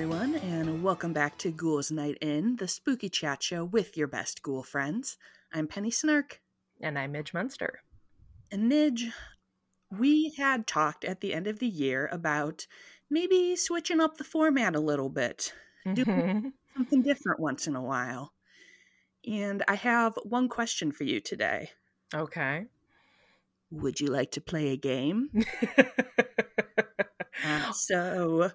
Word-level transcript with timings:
everyone, 0.00 0.34
and 0.36 0.82
welcome 0.82 1.12
back 1.12 1.36
to 1.36 1.50
Ghouls 1.50 1.90
Night 1.90 2.16
In, 2.22 2.56
the 2.56 2.66
spooky 2.66 3.10
chat 3.10 3.42
show 3.42 3.66
with 3.66 3.98
your 3.98 4.06
best 4.06 4.42
ghoul 4.42 4.62
friends. 4.62 5.18
I'm 5.52 5.66
Penny 5.66 5.90
Snark. 5.90 6.40
And 6.80 6.98
I'm 6.98 7.12
Midge 7.12 7.34
Munster. 7.34 7.82
And 8.50 8.66
Midge, 8.66 9.08
we 9.90 10.32
had 10.38 10.66
talked 10.66 11.04
at 11.04 11.20
the 11.20 11.34
end 11.34 11.46
of 11.46 11.58
the 11.58 11.66
year 11.68 12.08
about 12.10 12.66
maybe 13.10 13.54
switching 13.56 14.00
up 14.00 14.16
the 14.16 14.24
format 14.24 14.74
a 14.74 14.80
little 14.80 15.10
bit, 15.10 15.52
doing 15.92 16.06
Mm-hmm. 16.06 16.48
something 16.74 17.02
different 17.02 17.38
once 17.38 17.66
in 17.66 17.76
a 17.76 17.82
while. 17.82 18.32
And 19.28 19.62
I 19.68 19.74
have 19.74 20.14
one 20.22 20.48
question 20.48 20.92
for 20.92 21.04
you 21.04 21.20
today. 21.20 21.72
Okay. 22.14 22.64
Would 23.70 24.00
you 24.00 24.06
like 24.06 24.30
to 24.30 24.40
play 24.40 24.70
a 24.70 24.78
game? 24.78 25.28
Uh, 27.42 27.72
so. 27.72 28.50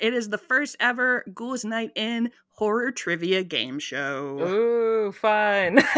It 0.00 0.14
is 0.14 0.28
the 0.28 0.38
first 0.38 0.76
ever 0.80 1.24
Ghouls 1.34 1.64
Night 1.64 1.92
In 1.94 2.30
horror 2.52 2.90
trivia 2.92 3.42
game 3.44 3.78
show. 3.78 4.38
Ooh, 4.40 5.12
fun. 5.12 5.78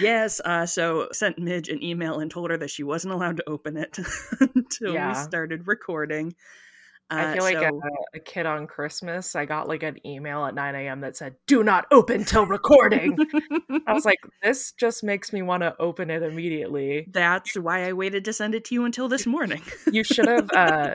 Yes, 0.00 0.40
uh, 0.44 0.64
so 0.64 1.08
sent 1.12 1.38
Midge 1.38 1.68
an 1.68 1.82
email 1.82 2.20
and 2.20 2.30
told 2.30 2.50
her 2.50 2.56
that 2.56 2.70
she 2.70 2.82
wasn't 2.82 3.12
allowed 3.12 3.36
to 3.38 3.48
open 3.48 3.76
it 3.76 3.98
until 4.40 4.90
we 4.92 4.94
Yeah. 4.94 5.12
started 5.12 5.66
recording. 5.66 6.34
I 7.08 7.26
Uh, 7.26 7.32
feel 7.34 7.42
like 7.44 7.56
a, 7.58 7.70
so- 7.70 7.80
a 8.14 8.18
kid 8.18 8.46
on 8.46 8.66
Christmas. 8.66 9.36
I 9.36 9.44
got 9.44 9.68
like 9.68 9.82
an 9.84 10.04
email 10.06 10.44
at 10.44 10.54
9 10.54 10.74
a.m. 10.74 11.00
that 11.02 11.16
said, 11.16 11.36
Do 11.46 11.62
not 11.62 11.86
open 11.92 12.24
till 12.24 12.46
recording. 12.46 13.16
I 13.86 13.92
was 13.92 14.04
like, 14.04 14.18
This 14.42 14.72
just 14.72 15.04
makes 15.04 15.32
me 15.32 15.42
want 15.42 15.62
to 15.62 15.76
open 15.78 16.10
it 16.10 16.22
immediately. 16.22 17.06
That's 17.10 17.54
why 17.56 17.86
I 17.88 17.92
waited 17.92 18.24
to 18.24 18.32
send 18.32 18.54
it 18.56 18.64
to 18.66 18.74
you 18.74 18.84
until 18.84 19.08
this 19.08 19.24
morning. 19.26 19.62
You 19.92 20.02
should 20.02 20.26
have, 20.28 20.50
uh, 20.52 20.94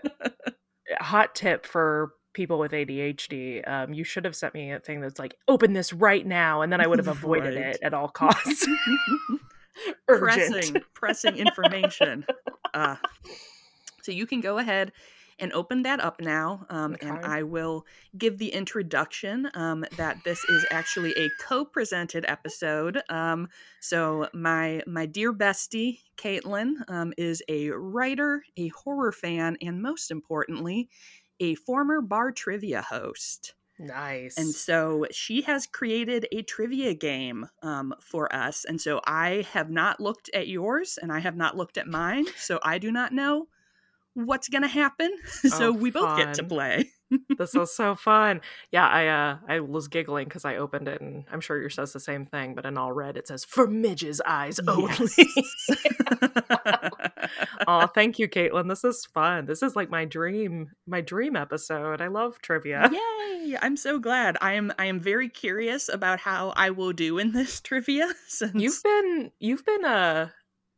hot 1.00 1.34
tip 1.36 1.66
for 1.66 2.12
people 2.34 2.59
with 2.59 2.72
ADHD. 2.73 3.66
Um, 3.70 3.94
you 3.94 4.03
should 4.03 4.25
have 4.25 4.36
sent 4.36 4.53
me 4.53 4.72
a 4.73 4.80
thing 4.80 5.00
that's 5.02 5.20
like, 5.20 5.36
Open 5.48 5.72
this 5.73 5.94
right 5.94 6.25
now. 6.25 6.62
And 6.62 6.73
then 6.73 6.81
I 6.81 6.88
would 6.88 7.00
have 7.00 7.08
avoided 7.08 7.56
Right. 7.56 7.68
it 7.75 7.80
at 7.84 7.94
all 7.94 8.09
costs. 8.09 8.68
Urgent. 10.09 10.50
pressing, 10.52 10.75
pressing 10.94 11.38
information. 11.38 12.25
Uh, 12.73 12.98
so 14.02 14.12
you 14.12 14.25
can 14.25 14.42
go 14.42 14.58
ahead 14.58 14.92
and 15.42 15.52
open 15.53 15.81
that 15.81 16.00
up 16.00 16.22
now, 16.22 16.66
um, 16.70 16.95
and 17.02 17.25
I 17.25 17.44
will 17.44 17.86
give 18.17 18.38
the 18.38 18.50
introduction 18.50 19.50
um, 19.56 19.84
that 19.97 20.17
this 20.23 20.44
is 20.45 20.66
actually 20.72 21.14
a 21.17 21.30
co-presented 21.42 22.23
episode. 22.28 23.02
Um, 23.09 23.50
so 23.81 24.30
my 24.34 24.84
my 24.88 25.08
dear 25.08 25.34
bestie 25.34 26.00
Caitlin 26.16 26.75
um, 26.88 27.14
is 27.17 27.42
a 27.50 27.69
writer, 27.72 28.44
a 28.56 28.69
horror 28.69 29.12
fan, 29.12 29.58
and 29.62 29.81
most 29.81 30.12
importantly, 30.12 30.88
a 31.39 31.56
former 31.56 32.02
bar 32.02 32.31
trivia 32.31 32.81
host. 32.84 33.56
Nice. 33.80 34.38
And 34.38 34.53
so 34.53 35.08
she 35.12 35.42
has 35.42 35.66
created 35.66 36.28
a 36.31 36.44
trivia 36.44 36.94
game 36.94 37.47
um, 37.64 37.95
for 38.00 38.34
us. 38.34 38.64
And 38.64 38.80
so 38.80 39.02
I 39.08 39.47
have 39.53 39.72
not 39.72 40.00
looked 40.00 40.30
at 40.35 40.47
yours 40.47 41.00
and 41.01 41.12
I 41.12 41.18
have 41.18 41.35
not 41.35 41.57
looked 41.57 41.80
at 41.80 41.88
mine. 41.88 42.25
So 42.38 42.59
I 42.62 42.78
do 42.78 42.91
not 42.91 43.12
know 43.12 43.47
what's 44.14 44.50
going 44.50 44.64
to 44.64 44.68
happen. 44.68 45.12
so 45.26 45.68
Oh, 45.68 45.72
we 45.72 45.92
both 45.92 46.18
get 46.18 46.34
to 46.36 46.44
play. 46.44 46.90
this 47.38 47.54
was 47.54 47.76
so 47.76 47.96
fun. 47.96 48.42
Yeah, 48.72 48.88
I 48.88 49.08
uh 49.08 49.38
I 49.48 49.60
was 49.60 49.88
giggling 49.90 50.26
because 50.26 50.46
I 50.46 50.56
opened 50.56 50.88
it 50.88 51.02
and 51.02 51.26
I'm 51.32 51.42
sure 51.42 51.60
yours 51.60 51.76
says 51.76 51.92
the 51.94 52.00
same 52.00 52.26
thing, 52.26 52.56
but 52.56 52.66
in 52.66 52.78
all 52.78 52.94
red 52.94 53.18
it 53.18 53.28
says 53.28 53.44
for 53.44 53.68
Midge's 53.68 54.22
eyes 54.26 54.60
only. 54.66 54.94
oh, 57.68 57.88
thank 57.96 58.20
you, 58.20 58.28
Caitlin. 58.30 58.70
This 58.70 58.84
is 58.84 59.06
fun. 59.06 59.46
This 59.46 59.62
is 59.62 59.76
like 59.76 59.90
my 59.90 60.06
dream, 60.06 60.72
my 60.88 61.02
dream 61.02 61.36
episode. 61.36 62.02
I 62.02 62.08
love 62.08 62.42
trivia. 62.42 62.90
Yay! 62.92 63.58
I'm 63.62 63.76
so 63.76 64.00
glad. 64.00 64.38
I 64.42 64.54
am 64.54 64.72
I 64.80 64.86
am 64.86 65.00
very 65.00 65.30
curious 65.30 65.90
about 65.90 66.20
how 66.20 66.54
I 66.56 66.70
will 66.70 66.94
do 66.94 67.18
in 67.18 67.32
this 67.34 67.60
trivia 67.60 68.08
since 68.28 68.54
You've 68.56 68.82
been 68.84 69.32
you've 69.40 69.66
been 69.66 69.86
uh 69.86 70.30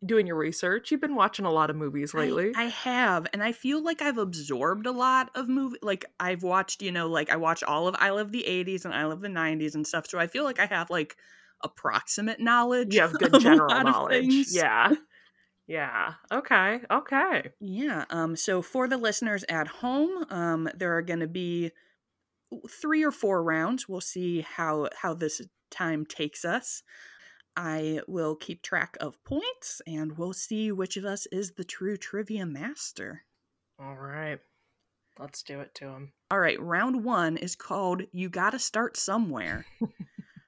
doing 0.06 0.28
your 0.28 0.36
research. 0.36 0.92
You've 0.92 1.02
been 1.02 1.16
watching 1.16 1.46
a 1.46 1.52
lot 1.52 1.70
of 1.70 1.76
movies 1.76 2.14
lately. 2.14 2.52
I, 2.56 2.66
have, 2.66 3.28
and 3.34 3.44
I 3.44 3.52
feel 3.52 3.84
like 3.84 4.02
I've 4.02 4.18
absorbed 4.18 4.86
a 4.86 4.92
lot 4.92 5.30
of 5.36 5.50
movie. 5.50 5.78
Like 5.82 6.06
I've 6.20 6.44
watched, 6.44 6.82
you 6.82 6.92
know, 6.92 7.08
like 7.08 7.30
I 7.30 7.38
watched 7.38 7.64
all 7.64 7.88
of 7.88 7.96
I 7.98 8.10
Love 8.12 8.32
the 8.32 8.46
'80s 8.48 8.86
and 8.86 8.94
I 8.94 9.06
Love 9.06 9.22
the 9.22 9.28
'90s 9.30 9.76
and 9.76 9.86
stuff. 9.86 10.08
So 10.08 10.20
I 10.20 10.28
feel 10.28 10.44
like 10.44 10.60
I 10.60 10.66
have 10.66 10.90
like 10.90 11.16
approximate 11.64 12.40
knowledge. 12.40 12.94
you 12.94 13.02
have 13.02 13.14
good 13.18 13.40
general 13.40 13.84
knowledge. 13.84 14.48
Yeah. 14.52 14.94
Yeah. 15.68 16.14
Okay. 16.32 16.82
Okay. 16.92 17.50
Yeah. 17.60 18.06
Um. 18.10 18.36
So 18.36 18.62
for 18.62 18.88
the 18.88 18.98
listeners 18.98 19.46
at 19.48 19.68
home, 19.68 20.26
um, 20.30 20.70
there 20.76 20.98
are 20.98 21.02
going 21.02 21.22
to 21.22 21.28
be 21.28 21.72
three 22.70 23.04
or 23.04 23.12
four 23.12 23.44
rounds. 23.44 23.88
We'll 23.88 24.02
see 24.02 24.42
how 24.42 24.90
how 25.02 25.14
this 25.14 25.42
time 25.72 26.06
takes 26.06 26.46
us. 26.46 26.84
I 27.56 28.02
will 28.08 28.36
keep 28.36 28.62
track 28.62 28.98
of 29.00 29.24
points, 29.24 29.82
and 29.86 30.18
we'll 30.18 30.34
see 30.34 30.72
which 30.72 30.98
of 30.98 31.06
us 31.06 31.28
is 31.28 31.52
the 31.52 31.64
true 31.64 31.98
trivia 31.98 32.46
master. 32.46 33.24
All 33.80 33.96
right. 33.96 34.40
Let's 35.20 35.44
do 35.44 35.60
it 35.60 35.76
to 35.76 35.86
him. 35.86 36.14
All 36.32 36.40
right, 36.40 36.60
round 36.60 37.04
one 37.04 37.38
is 37.38 37.56
called 37.56 38.02
You 38.12 38.30
Gotta 38.30 38.58
Start 38.58 38.98
Somewhere. 38.98 39.66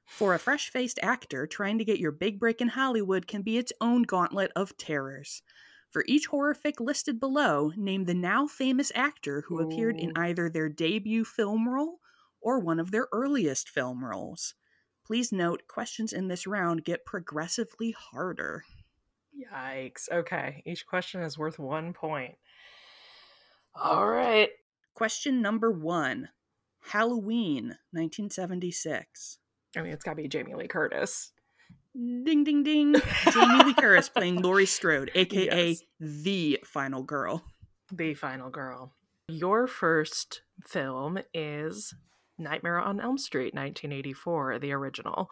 For 0.08 0.34
a 0.34 0.40
fresh 0.40 0.70
faced 0.70 1.00
actor, 1.02 1.46
trying 1.46 1.78
to 1.78 1.86
get 1.86 2.00
your 2.00 2.12
big 2.12 2.40
break 2.40 2.62
in 2.62 2.70
Hollywood 2.70 3.28
can 3.28 3.42
be 3.42 3.58
its 3.58 3.74
own 3.82 4.04
gauntlet 4.04 4.52
of 4.56 4.78
terrors. 4.78 5.44
For 5.92 6.04
each 6.08 6.26
horrific 6.28 6.80
listed 6.80 7.20
below, 7.20 7.72
name 7.76 8.06
the 8.06 8.14
now 8.14 8.48
famous 8.48 8.92
actor 8.96 9.42
who 9.42 9.60
appeared 9.60 9.98
in 9.98 10.12
either 10.16 10.50
their 10.50 10.70
debut 10.70 11.26
film 11.26 11.70
role 11.70 12.00
or 12.42 12.60
one 12.60 12.80
of 12.80 12.92
their 12.92 13.08
earliest 13.12 13.70
film 13.70 14.04
roles. 14.04 14.56
Please 15.06 15.32
note, 15.32 15.64
questions 15.68 16.14
in 16.14 16.28
this 16.28 16.48
round 16.48 16.84
get 16.84 17.06
progressively 17.06 17.92
harder. 17.92 18.64
Yikes. 19.54 20.10
Okay. 20.12 20.64
Each 20.66 20.86
question 20.88 21.22
is 21.22 21.38
worth 21.38 21.60
one 21.60 21.94
point. 21.94 22.36
All 23.76 24.08
right. 24.08 24.50
Question 24.94 25.42
number 25.42 25.70
one 25.72 26.30
Halloween, 26.80 27.78
1976. 27.92 29.40
I 29.76 29.82
mean, 29.82 29.92
it's 29.92 30.04
got 30.04 30.12
to 30.12 30.16
be 30.22 30.28
Jamie 30.28 30.56
Lee 30.56 30.68
Curtis. 30.68 31.32
Ding 31.94 32.44
ding 32.44 32.64
ding. 32.64 32.96
Jamie 33.32 33.64
Lee 33.66 33.74
Curtis 33.74 34.10
playing 34.10 34.42
Laurie 34.42 34.66
Strode, 34.66 35.12
aka 35.16 35.70
Yes. 35.70 35.82
the 36.00 36.60
final 36.66 37.04
girl. 37.04 37.44
The 37.92 38.14
final 38.14 38.50
girl. 38.50 38.94
Your 39.28 39.68
first 39.68 40.42
film 40.66 41.20
is 41.34 41.94
Nightmare 42.38 42.80
on 42.80 43.00
Elm 43.00 43.18
Street, 43.18 43.54
1984, 43.54 44.60
the 44.60 44.72
original. 44.74 45.30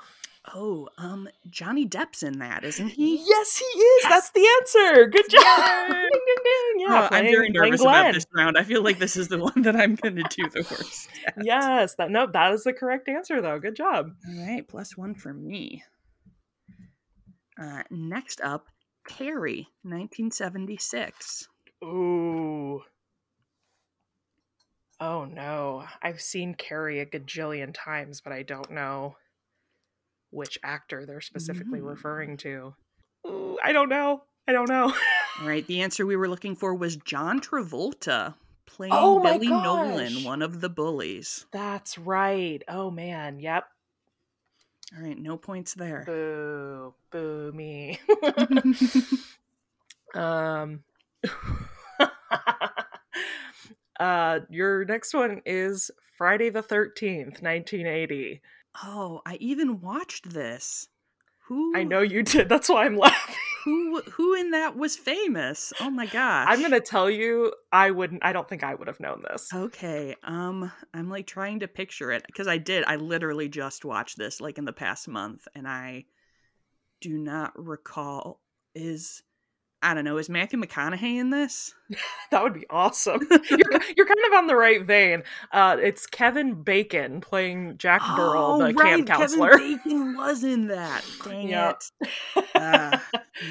Oh, 0.54 0.90
um, 0.98 1.30
Johnny 1.50 1.86
Depp's 1.88 2.22
in 2.22 2.40
that, 2.40 2.64
isn't 2.66 2.90
he? 2.90 3.24
Yes, 3.26 3.58
he 3.58 3.80
is. 3.80 4.04
That's 4.10 4.30
the 4.32 4.46
answer. 4.60 5.08
Good 5.08 5.30
job. 5.30 5.88
Ding, 5.88 6.10
ding, 6.12 6.36
ding. 6.44 6.80
Yeah, 6.80 7.08
Oh, 7.10 7.16
I'm 7.16 7.26
very 7.26 7.50
nervous 7.50 7.82
about 7.82 8.14
this 8.14 8.26
round. 8.36 8.58
I 8.58 8.64
feel 8.64 8.84
like 8.84 9.00
this 9.00 9.16
is 9.16 9.30
the 9.30 9.38
one 9.40 9.62
that 9.62 9.76
I'm 9.76 9.96
going 9.96 10.16
to 10.18 10.24
do 10.24 10.50
the 10.50 10.68
worst. 10.70 11.10
At. 11.28 11.36
Yes, 11.46 11.96
that 11.96 12.12
no, 12.12 12.28
that 12.28 12.52
is 12.54 12.64
the 12.64 12.74
correct 12.74 13.08
answer 13.08 13.42
though. 13.42 13.58
Good 13.60 13.76
job. 13.78 14.12
All 14.28 14.46
right, 14.46 14.68
plus 14.68 14.98
one 14.98 15.16
for 15.16 15.34
me. 15.34 15.84
Uh, 17.62 17.84
next 17.90 18.42
up, 18.42 18.66
Carrie, 19.08 19.68
1976. 19.84 21.48
Ooh. 21.84 22.82
Oh 25.04 25.26
no. 25.26 25.84
I've 26.02 26.22
seen 26.22 26.54
Carrie 26.56 27.02
a 27.02 27.06
gajillion 27.06 27.74
times, 27.74 28.22
but 28.22 28.32
I 28.32 28.44
don't 28.44 28.72
know 28.72 29.18
which 30.32 30.58
actor 30.64 31.06
they're 31.06 31.20
specifically 31.22 31.82
Mm. 31.82 31.88
referring 31.90 32.38
to. 32.38 32.74
Ooh, 33.28 33.58
I 33.62 33.74
don't 33.74 33.90
know. 33.90 34.24
I 34.48 34.54
don't 34.54 34.70
know. 34.70 34.94
All 35.42 35.48
right, 35.48 35.66
the 35.68 35.82
answer 35.82 36.06
we 36.06 36.16
were 36.16 36.30
looking 36.30 36.56
for 36.56 36.74
was 36.74 36.96
John 36.96 37.42
Travolta 37.42 38.36
playing 38.66 38.94
Oh 38.96 39.20
Billy 39.22 39.48
Nolan, 39.48 40.24
one 40.24 40.42
of 40.42 40.62
the 40.62 40.70
bullies. 40.70 41.46
That's 41.52 41.98
right. 41.98 42.64
Oh 42.70 42.90
man. 42.90 43.40
Yep. 43.42 43.66
All 44.96 45.04
right, 45.04 45.18
no 45.18 45.36
points 45.38 45.74
there. 45.74 46.04
Boo. 46.06 46.94
Boo 47.12 47.52
me. 47.52 48.00
um 50.16 50.84
uh 54.04 54.40
your 54.50 54.84
next 54.86 55.14
one 55.14 55.42
is 55.46 55.90
Friday 56.18 56.50
the 56.50 56.62
13th, 56.62 57.42
1980. 57.42 58.42
Oh, 58.84 59.22
I 59.26 59.36
even 59.36 59.82
watched 59.82 60.34
this. 60.34 60.88
Who 61.48 61.76
I 61.76 61.84
know 61.84 62.02
you 62.02 62.24
did. 62.34 62.50
That's 62.50 62.70
why 62.70 62.86
I'm 62.86 62.98
laughing. 62.98 63.36
who 63.64 64.02
who 64.02 64.34
in 64.36 64.52
that 64.52 64.76
was 64.76 64.98
famous. 64.98 65.72
Oh 65.80 65.90
my 65.90 66.06
gosh. 66.06 66.48
I'm 66.50 66.62
gonna 66.62 66.80
tell 66.80 67.10
you, 67.10 67.54
I 67.72 67.92
wouldn't. 67.92 68.24
I 68.26 68.34
don't 68.34 68.48
think 68.48 68.64
I 68.64 68.76
would 68.76 68.88
have 68.88 69.00
known 69.00 69.24
this. 69.30 69.50
Okay, 69.54 70.16
um 70.24 70.72
I'm 70.94 71.10
like 71.10 71.28
trying 71.28 71.60
to 71.62 71.68
picture 71.68 72.12
it 72.12 72.24
because 72.28 72.48
I 72.48 72.58
did. 72.58 72.84
I 72.86 72.98
literally 72.98 73.50
just 73.50 73.86
watched 73.86 74.18
this 74.18 74.42
like 74.42 74.58
in 74.58 74.66
the 74.66 74.74
past 74.74 75.08
month 75.08 75.48
and 75.56 75.68
I 75.68 76.06
do 77.02 77.18
not 77.18 77.52
recall 77.56 78.42
is 78.76 79.22
I 79.84 79.94
don't 79.94 80.06
know. 80.06 80.18
Is 80.18 80.30
Matthew 80.30 80.60
McConaughey 80.60 81.18
in 81.20 81.30
this? 81.30 81.74
that 82.32 82.42
would 82.42 82.54
be 82.54 82.66
awesome. 82.70 83.20
you're, 83.30 83.82
you're 83.98 84.06
kind 84.06 84.20
of 84.28 84.34
on 84.36 84.48
the 84.48 84.56
right 84.56 84.84
vein. 84.84 85.24
Uh, 85.52 85.76
it's 85.80 86.08
Kevin 86.08 86.64
Bacon 86.64 87.20
playing 87.20 87.78
Jack 87.78 88.02
Burrell, 88.16 88.54
oh, 88.54 88.58
the 88.68 88.74
right. 88.74 88.96
camp 88.96 89.08
counselor. 89.08 89.52
Kevin 89.52 89.78
Bacon 89.84 90.18
was 90.18 90.44
in 90.44 90.68
that. 90.68 91.04
Dang 91.24 91.50
it. 91.50 91.92
Uh, 92.56 92.98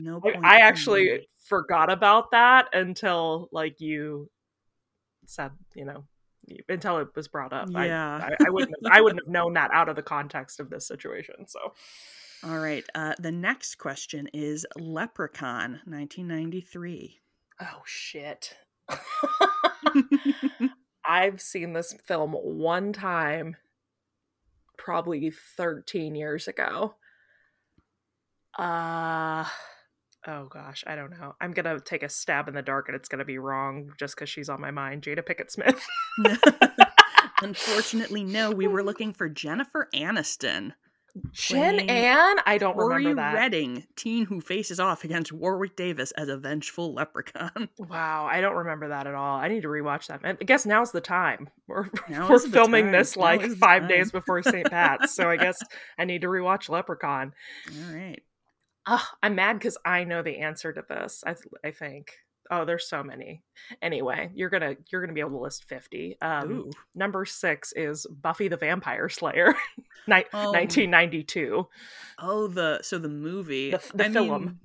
no 0.01 0.21
I, 0.43 0.57
I 0.57 0.57
actually 0.61 1.05
me. 1.05 1.29
forgot 1.45 1.91
about 1.91 2.31
that 2.31 2.69
until 2.73 3.49
like 3.53 3.81
you 3.81 4.31
said, 5.27 5.51
you 5.75 5.85
know, 5.85 6.07
until 6.69 6.99
it 6.99 7.09
was 7.15 7.29
brought 7.29 7.53
up. 7.53 7.69
I- 7.75 7.87
Yeah. 7.87 8.31
I, 8.41 8.47
I 8.47 8.51
wouldn't. 8.51 8.75
Have, 8.83 8.93
I 8.93 9.01
wouldn't 9.03 9.23
have 9.27 9.33
known 9.33 9.53
that 9.53 9.71
out 9.73 9.91
of 9.91 9.97
the 9.97 10.03
context 10.03 10.61
of 10.61 10.71
this 10.71 10.89
situation. 10.89 11.47
So 11.47 11.75
All 12.45 12.59
right. 12.59 12.85
Uh, 12.95 13.15
the 13.19 13.31
next 13.31 13.77
question 13.77 14.29
is 14.33 14.67
Leprechaun, 14.77 15.81
1993. 15.85 17.21
Oh 17.61 17.83
shit. 17.85 18.57
I've 21.05 21.41
seen 21.41 21.73
this 21.73 21.95
film 22.07 22.33
one 22.33 22.93
time, 22.93 23.57
probably 24.77 25.31
13 25.31 26.15
years 26.15 26.49
ago. 26.49 26.95
Uh 28.59 29.45
oh 30.27 30.47
gosh, 30.47 30.85
I 30.87 30.95
don't 30.95 31.11
know. 31.11 31.35
I'm 31.41 31.53
gonna 31.53 31.81
take 31.81 32.03
a 32.03 32.09
stab 32.09 32.49
in 32.49 32.55
the 32.55 32.63
dark 32.63 32.89
and 32.89 32.97
it's 32.97 33.09
gonna 33.09 33.25
be 33.25 33.39
wrong 33.39 33.93
just 33.99 34.15
because 34.15 34.29
she's 34.29 34.49
on 34.49 34.61
my 34.61 34.71
mind. 34.71 35.03
Jada 35.03 35.23
Pinkett 35.23 35.51
Smith. 35.51 35.87
Unfortunately, 37.43 38.23
no. 38.23 38.51
We 38.51 38.69
were 38.69 38.83
looking 38.83 39.13
for 39.13 39.29
Jennifer 39.29 39.89
Aniston. 39.95 40.73
Jen 41.33 41.81
Ann? 41.91 42.37
I 42.47 42.57
don't 42.59 42.75
Tory 42.75 43.05
remember 43.05 43.21
that. 43.21 43.35
Redding, 43.35 43.87
teen 43.97 44.25
who 44.25 44.41
faces 44.41 44.81
off 44.81 45.05
against 45.05 45.31
Warwick 45.33 45.77
Davis 45.77 46.11
as 46.13 46.29
a 46.29 46.37
vengeful 46.37 46.95
leprechaun. 46.95 47.69
Wow, 47.79 48.27
I 48.31 48.41
don't 48.41 48.55
remember 48.57 48.89
that 48.89 49.07
at 49.07 49.15
all. 49.15 49.37
I 49.39 49.49
need 49.49 49.63
to 49.63 49.69
rewatch 49.69 50.07
that. 50.07 50.21
I 50.25 50.33
guess 50.45 50.65
now's 50.65 50.93
the 50.93 51.01
time. 51.01 51.51
We're, 51.67 51.89
we're 52.09 52.39
the 52.39 52.49
filming 52.51 52.87
time. 52.87 52.93
this 52.93 53.17
Now 53.17 53.23
like 53.23 53.43
five 53.53 53.89
days 53.89 54.11
before 54.11 54.43
St. 54.43 54.71
Pat's, 54.71 55.15
so 55.15 55.29
I 55.29 55.37
guess 55.37 55.59
I 55.99 56.05
need 56.05 56.23
to 56.23 56.29
rewatch 56.29 56.69
Leprechaun. 56.69 57.33
All 57.69 57.95
right. 57.95 58.23
Ugh, 58.87 59.01
I'm 59.23 59.35
mad 59.35 59.59
because 59.59 59.79
I 59.85 60.05
know 60.05 60.23
the 60.23 60.39
answer 60.39 60.73
to 60.73 60.83
this. 60.89 61.23
I 61.27 61.35
th- 61.35 61.47
I 61.65 61.71
think. 61.71 62.13
Oh, 62.51 62.65
there's 62.65 62.89
so 62.89 63.03
many. 63.03 63.43
Anyway, 63.81 64.31
you're 64.35 64.51
gonna 64.51 64.77
you're 64.91 65.01
gonna 65.01 65.13
be 65.13 65.21
able 65.21 65.31
to 65.39 65.39
list 65.39 65.65
fifty. 65.65 66.17
Um, 66.21 66.51
Ooh. 66.53 66.71
number 66.95 67.25
six 67.25 67.73
is 67.75 68.07
Buffy 68.07 68.49
the 68.49 68.57
Vampire 68.57 69.09
Slayer, 69.09 69.55
Ni- 70.07 70.25
Oh. 70.35 70.51
1992. 70.53 71.67
Oh, 72.19 72.47
the 72.49 72.81
so 72.83 72.99
the 72.99 73.09
movie, 73.09 73.71
The- 73.71 73.83
the 73.95 74.05
I 74.07 74.11
film. 74.11 74.45
Mean, 74.45 74.59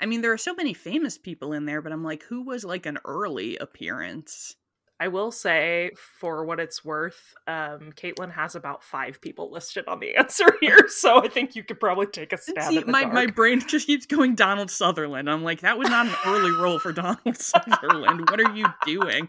I 0.00 0.06
mean, 0.06 0.20
there 0.20 0.32
are 0.32 0.38
so 0.38 0.54
many 0.54 0.74
famous 0.74 1.16
people 1.18 1.52
in 1.52 1.64
there, 1.64 1.80
but 1.80 1.92
I'm 1.92 2.02
like, 2.04 2.22
who 2.24 2.42
was 2.44 2.64
like 2.64 2.86
an 2.86 2.98
early 3.04 3.56
appearance? 3.58 4.56
I 5.02 5.08
will 5.08 5.32
say, 5.32 5.90
for 5.96 6.44
what 6.44 6.60
it's 6.60 6.84
worth, 6.84 7.34
um, 7.48 7.90
Caitlin 7.96 8.30
has 8.30 8.54
about 8.54 8.84
five 8.84 9.20
people 9.20 9.50
listed 9.50 9.88
on 9.88 9.98
the 9.98 10.14
answer 10.16 10.46
here, 10.60 10.86
so 10.86 11.24
I 11.24 11.26
think 11.26 11.56
you 11.56 11.64
could 11.64 11.80
probably 11.80 12.06
take 12.06 12.32
a 12.32 12.38
stab 12.38 12.68
See, 12.68 12.84
my, 12.84 13.02
dark. 13.02 13.12
my 13.12 13.26
brain 13.26 13.58
just 13.66 13.88
keeps 13.88 14.06
going 14.06 14.36
Donald 14.36 14.70
Sutherland. 14.70 15.28
I'm 15.28 15.42
like, 15.42 15.62
that 15.62 15.76
was 15.76 15.88
not 15.88 16.06
an 16.06 16.14
early 16.24 16.52
role 16.52 16.78
for 16.78 16.92
Donald 16.92 17.18
Sutherland. 17.36 18.30
What 18.30 18.38
are 18.38 18.54
you 18.54 18.66
doing? 18.86 19.28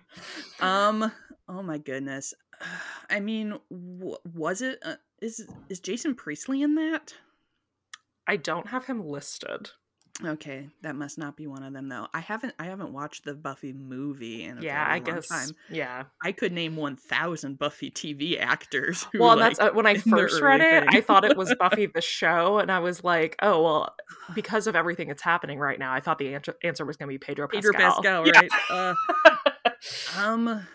Um. 0.60 1.12
Oh 1.50 1.64
my 1.64 1.80
goodness. 1.80 2.36
I 3.10 3.20
mean, 3.20 3.56
w- 3.72 4.18
was 4.32 4.62
it? 4.62 4.78
Uh, 4.86 4.98
is 5.24 5.48
is 5.70 5.80
Jason 5.80 6.14
Priestley 6.14 6.62
in 6.62 6.76
that? 6.76 7.16
I 8.28 8.36
don't 8.36 8.68
have 8.68 8.86
him 8.86 9.04
listed. 9.10 9.72
Okay, 10.26 10.70
that 10.82 10.96
must 10.96 11.18
not 11.18 11.36
be 11.36 11.48
one 11.48 11.64
of 11.64 11.74
them 11.74 11.90
though. 11.90 12.08
I 12.14 12.22
haven't 12.22 12.54
I 12.58 12.66
haven't 12.66 12.94
watched 12.94 13.26
the 13.26 13.34
Buffy 13.34 13.74
movie 13.74 14.44
in 14.44 14.58
a 14.58 14.62
Yeah, 14.62 14.86
I 14.88 15.00
guess. 15.00 15.28
time. 15.28 15.50
Yeah. 15.70 16.04
I 16.24 16.32
could 16.32 16.54
name 16.54 16.78
one 16.78 16.96
thousand 16.96 17.60
Buffy 17.60 17.92
TV 17.92 18.40
actors. 18.40 19.06
Who, 19.12 19.20
Well, 19.20 19.32
and 19.32 19.42
like, 19.42 19.58
that's 19.58 19.72
uh, 19.72 19.74
when 19.74 19.86
I 19.86 19.96
first 19.98 20.42
read 20.42 20.62
it, 20.62 20.86
I 20.90 21.02
thought 21.02 21.26
it 21.26 21.36
was 21.36 21.54
Buffy 21.60 21.88
the 21.88 22.02
show, 22.02 22.60
and 22.60 22.72
I 22.72 22.80
was 22.80 23.04
like, 23.04 23.36
oh 23.42 23.62
well, 23.62 23.96
because 24.36 24.68
of 24.68 24.76
everything 24.76 25.10
that's 25.10 25.24
happening 25.24 25.60
right 25.60 25.78
now, 25.78 25.94
I 25.94 26.00
thought 26.00 26.20
the 26.20 26.34
answer, 26.36 26.56
answer 26.64 26.86
was 26.86 26.96
going 26.96 27.08
to 27.10 27.14
be 27.14 27.18
Pedro 27.18 27.48
Pascal. 27.48 27.74
Pedro 27.74 27.92
Pascal, 27.92 28.28
Yeah. 28.28 28.40
right? 28.40 28.52
Uh, 28.70 28.94
um, 30.20 30.66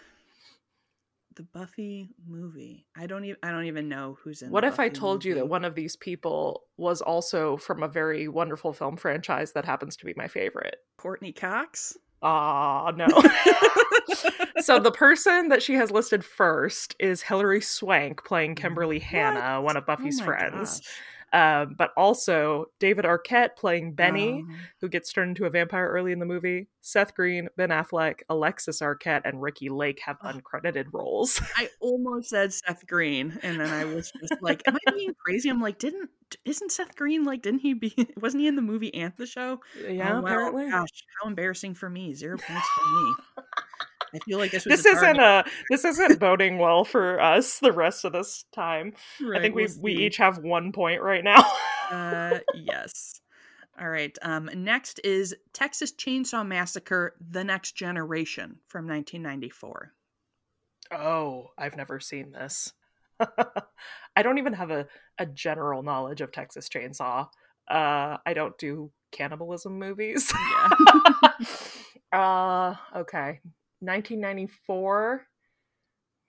the 1.38 1.44
Buffy 1.44 2.10
movie. 2.26 2.84
I 2.96 3.06
don't 3.06 3.24
even 3.24 3.36
I 3.44 3.50
don't 3.52 3.64
even 3.66 3.88
know 3.88 4.18
who's 4.22 4.42
in. 4.42 4.50
what 4.50 4.64
if 4.64 4.78
I 4.80 4.88
Buffy 4.88 5.00
told 5.00 5.24
you 5.24 5.34
that 5.36 5.48
one 5.48 5.64
of 5.64 5.74
these 5.76 5.94
people 5.96 6.64
was 6.76 7.00
also 7.00 7.56
from 7.56 7.82
a 7.84 7.88
very 7.88 8.26
wonderful 8.28 8.72
film 8.72 8.96
franchise 8.96 9.52
that 9.52 9.64
happens 9.64 9.96
to 9.98 10.04
be 10.04 10.12
my 10.16 10.26
favorite? 10.28 10.76
Courteney 10.96 11.32
Cox? 11.32 11.96
Ah, 12.22 12.90
no. 12.96 13.06
so 14.60 14.80
the 14.80 14.90
person 14.90 15.48
that 15.48 15.62
she 15.62 15.74
has 15.74 15.92
listed 15.92 16.24
first 16.24 16.96
is 16.98 17.22
Hilary 17.22 17.60
Swank 17.60 18.24
playing 18.24 18.56
Kimberly 18.56 18.98
Hannah, 18.98 19.62
one 19.62 19.76
of 19.76 19.86
Buffy's 19.86 20.20
Oh 20.20 20.24
friends. 20.24 20.80
gosh. 20.80 20.88
Um, 21.32 21.74
but 21.76 21.90
also 21.96 22.66
David 22.78 23.04
Arquette 23.04 23.56
playing 23.56 23.92
Benny, 23.94 24.40
Um, 24.40 24.56
who 24.80 24.88
gets 24.88 25.12
turned 25.12 25.30
into 25.30 25.44
a 25.44 25.50
vampire 25.50 25.86
early 25.88 26.12
in 26.12 26.18
the 26.20 26.26
movie. 26.26 26.68
Seth 26.80 27.14
Green, 27.14 27.48
Ben 27.56 27.68
Affleck, 27.68 28.20
Alexis 28.30 28.80
Arquette, 28.80 29.22
and 29.26 29.42
Ricki 29.42 29.68
Lake 29.68 30.00
have 30.06 30.16
Oh. 30.22 30.28
uncredited 30.32 30.86
roles. 30.92 31.38
I 31.56 31.68
almost 31.80 32.30
said 32.30 32.52
Seth 32.54 32.86
Green, 32.86 33.38
and 33.42 33.60
then 33.60 33.68
I 33.68 33.84
was 33.84 34.10
just 34.20 34.40
like, 34.40 34.62
"Am 34.66 34.76
I 34.86 34.92
being 34.92 35.14
crazy?" 35.22 35.50
I'm 35.50 35.60
like, 35.60 35.78
"Didn't 35.78 36.08
isn't 36.46 36.72
Seth 36.72 36.96
Green 36.96 37.24
like? 37.24 37.42
Didn't 37.42 37.60
he 37.60 37.74
be? 37.74 37.92
Wasn't 38.20 38.40
he 38.40 38.46
in 38.46 38.56
the 38.56 38.62
movie 38.62 38.94
and 38.94 39.12
the 39.18 39.26
show?" 39.26 39.60
yeah, 39.86 40.10
Oh, 40.10 40.14
wow. 40.14 40.26
apparently. 40.26 40.70
Gosh, 40.70 41.04
how 41.20 41.28
embarrassing 41.28 41.74
for 41.74 41.90
me. 41.90 42.14
Zero 42.14 42.38
points 42.38 42.68
for 42.68 42.90
me. 42.90 43.14
I 44.14 44.18
feel 44.20 44.38
like 44.38 44.50
this 44.50 44.64
This 44.64 44.86
isn't 44.86 45.20
uh 45.20 45.42
this 45.70 45.84
isn't 45.84 46.18
boding 46.18 46.58
well 46.58 46.84
for 46.84 47.20
us 47.20 47.58
the 47.58 47.72
rest 47.72 48.04
of 48.04 48.12
this 48.12 48.44
time. 48.52 48.92
I 49.34 49.40
think 49.40 49.54
we 49.54 49.64
we'll 49.64 49.74
we 49.80 49.92
each 49.92 50.16
have 50.18 50.38
one 50.38 50.72
point 50.72 51.02
right 51.02 51.24
now. 51.24 51.44
Uh, 51.90 52.38
yes. 52.54 53.20
All 53.80 53.88
right. 53.88 54.16
Um, 54.22 54.50
next 54.54 55.00
is 55.04 55.34
Texas 55.52 55.92
Chainsaw 55.92 56.46
Massacre: 56.46 57.14
The 57.30 57.44
Next 57.44 57.76
Generation 57.76 58.58
from 58.66 58.86
1994. 58.86 59.92
Oh, 60.90 61.50
I've 61.56 61.76
never 61.76 62.00
seen 62.00 62.32
this. 62.32 62.72
I 64.16 64.22
don't 64.22 64.38
even 64.38 64.52
have 64.54 64.70
a, 64.70 64.86
a 65.18 65.26
general 65.26 65.82
knowledge 65.82 66.20
of 66.20 66.32
Texas 66.32 66.68
Chainsaw. 66.68 67.28
Uh, 67.70 68.16
I 68.24 68.32
don't 68.34 68.56
do 68.58 68.90
cannibalism 69.12 69.78
movies. 69.78 70.32
Yeah. 72.12 72.18
uh, 72.18 72.74
okay. 72.96 73.40
1994. 73.80 75.26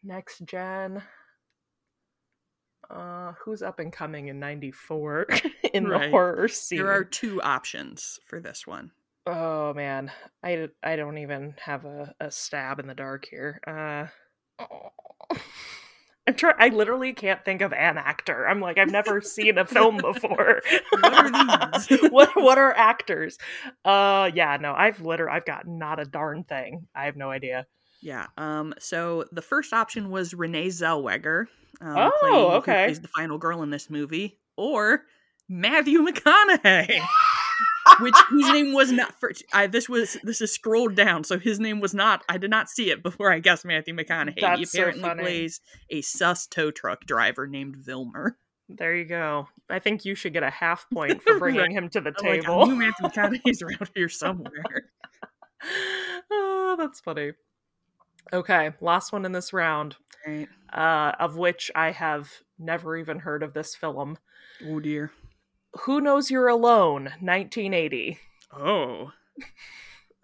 Next 0.03 0.46
gen. 0.46 1.01
Uh, 2.89 3.34
who's 3.44 3.62
up 3.62 3.79
and 3.79 3.94
coming 3.94 4.29
in 4.29 4.39
94 4.39 5.27
in 5.74 5.84
the 5.84 5.89
Right. 5.91 6.10
horror 6.10 6.48
scene? 6.48 6.79
there 6.79 6.91
are 6.91 7.03
two 7.03 7.39
options 7.41 8.20
for 8.25 8.39
this 8.39 8.65
one. 8.65 8.91
Oh 9.27 9.75
man, 9.75 10.12
I, 10.44 10.70
I 10.82 10.96
don't 10.96 11.20
even 11.20 11.53
have 11.63 11.86
a, 11.86 12.15
a 12.20 12.32
stab 12.32 12.79
in 12.79 12.88
the 12.88 12.96
dark 12.96 13.25
here. 13.29 13.60
Uh, 13.68 14.08
I'm 16.29 16.36
trying. 16.36 16.55
I 16.59 16.67
literally 16.69 17.13
can't 17.13 17.43
think 17.43 17.62
of 17.62 17.74
an 17.74 17.98
actor. 17.98 18.48
I'm 18.48 18.59
like, 18.62 18.77
I've 18.77 18.91
never 18.91 19.19
seen 19.36 19.57
a 19.57 19.65
film 19.65 19.98
before. 19.98 20.62
What 20.91 21.13
are 21.13 21.71
these? 21.79 22.00
what 22.12 22.29
what 22.36 22.57
are 22.57 22.71
actors? 22.75 23.38
Uh, 23.83 24.29
yeah, 24.33 24.57
no, 24.62 24.74
I've 24.74 25.01
literally 25.01 25.36
I've 25.36 25.45
got 25.45 25.67
not 25.67 26.00
a 26.00 26.05
darn 26.05 26.43
thing. 26.43 26.88
I 26.95 27.05
have 27.05 27.15
no 27.15 27.31
idea. 27.31 27.65
Yeah. 28.01 28.27
Um. 28.38 28.74
So 28.79 29.25
the 29.31 29.41
first 29.41 29.74
option 29.74 30.09
was 30.12 30.33
Renee 30.33 30.67
Zellweger. 30.67 31.45
Um, 31.81 31.95
Oh, 31.98 32.12
playing, 32.19 32.36
who 32.36 32.41
okay. 32.57 32.86
plays 32.86 33.00
the 33.00 33.07
final 33.09 33.38
girl 33.38 33.63
in 33.63 33.69
this 33.69 33.89
movie, 33.89 34.38
or 34.57 35.03
Matthew 35.48 36.05
McConaughey, 36.05 37.01
which 38.01 38.15
whose 38.29 38.51
name 38.51 38.74
was 38.74 38.91
not. 38.91 39.20
For, 39.20 39.32
I, 39.53 39.68
this 39.68 39.88
was 39.89 40.18
this 40.24 40.41
is 40.41 40.51
scrolled 40.53 40.96
down, 40.96 41.24
so 41.24 41.38
his 41.39 41.60
name 41.60 41.79
was 41.79 41.94
not. 41.94 42.24
I 42.29 42.38
did 42.38 42.50
not 42.50 42.70
see 42.70 42.89
it 42.91 43.03
before 43.03 43.32
I 43.32 43.39
guessed 43.39 43.65
Matthew 43.65 43.94
McConaughey. 43.96 44.36
he 44.36 44.41
That's 44.41 44.72
so 44.72 44.79
apparently 44.79 45.01
funny. 45.03 45.22
plays 45.24 45.62
a 45.89 46.01
sus 46.01 46.48
tow 46.48 46.72
truck 46.72 47.06
driver 47.06 47.48
named 47.48 47.77
Vilmer. 47.77 48.32
There 48.70 48.96
you 48.96 49.06
go. 49.06 49.48
I 49.70 49.79
think 49.79 50.06
you 50.06 50.13
should 50.15 50.34
get 50.34 50.44
a 50.44 50.50
half 50.50 50.86
point 50.94 51.24
for 51.24 51.39
bringing 51.39 51.62
Right. 51.62 51.72
him 51.72 51.89
to 51.89 52.01
the 52.01 52.13
I'm 52.20 52.25
like, 52.25 52.39
I 52.39 52.41
table. 52.41 52.65
knew 52.68 52.75
Matthew 52.75 53.08
McConaughey's 53.10 53.62
around 53.63 53.89
here 53.96 54.10
somewhere. 54.10 54.91
oh, 56.32 56.75
that's 56.77 57.00
funny. 57.00 57.32
Okay, 58.32 58.72
last 58.79 59.12
one 59.12 59.25
in 59.25 59.32
this 59.32 59.53
round, 59.53 59.96
Right. 60.25 60.48
uh, 60.72 61.13
of 61.20 61.36
which 61.38 61.72
I 61.75 61.91
have 61.91 62.32
never 62.60 62.96
even 62.96 63.20
heard 63.20 63.41
of 63.41 63.53
this 63.53 63.75
film. 63.75 64.18
Oh 64.68 64.79
dear. 64.79 65.12
Who 65.81 66.01
Knows 66.01 66.31
You're 66.31 66.47
Alone, 66.47 67.05
1980. 67.21 68.17
Oh. 68.57 69.11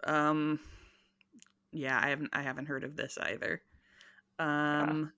Um 0.04 0.60
yeah, 1.72 2.00
I 2.02 2.08
haven't 2.10 2.30
I 2.32 2.42
haven't 2.42 2.66
heard 2.66 2.84
of 2.84 2.96
this 2.96 3.18
either. 3.20 3.62
Um 4.38 5.12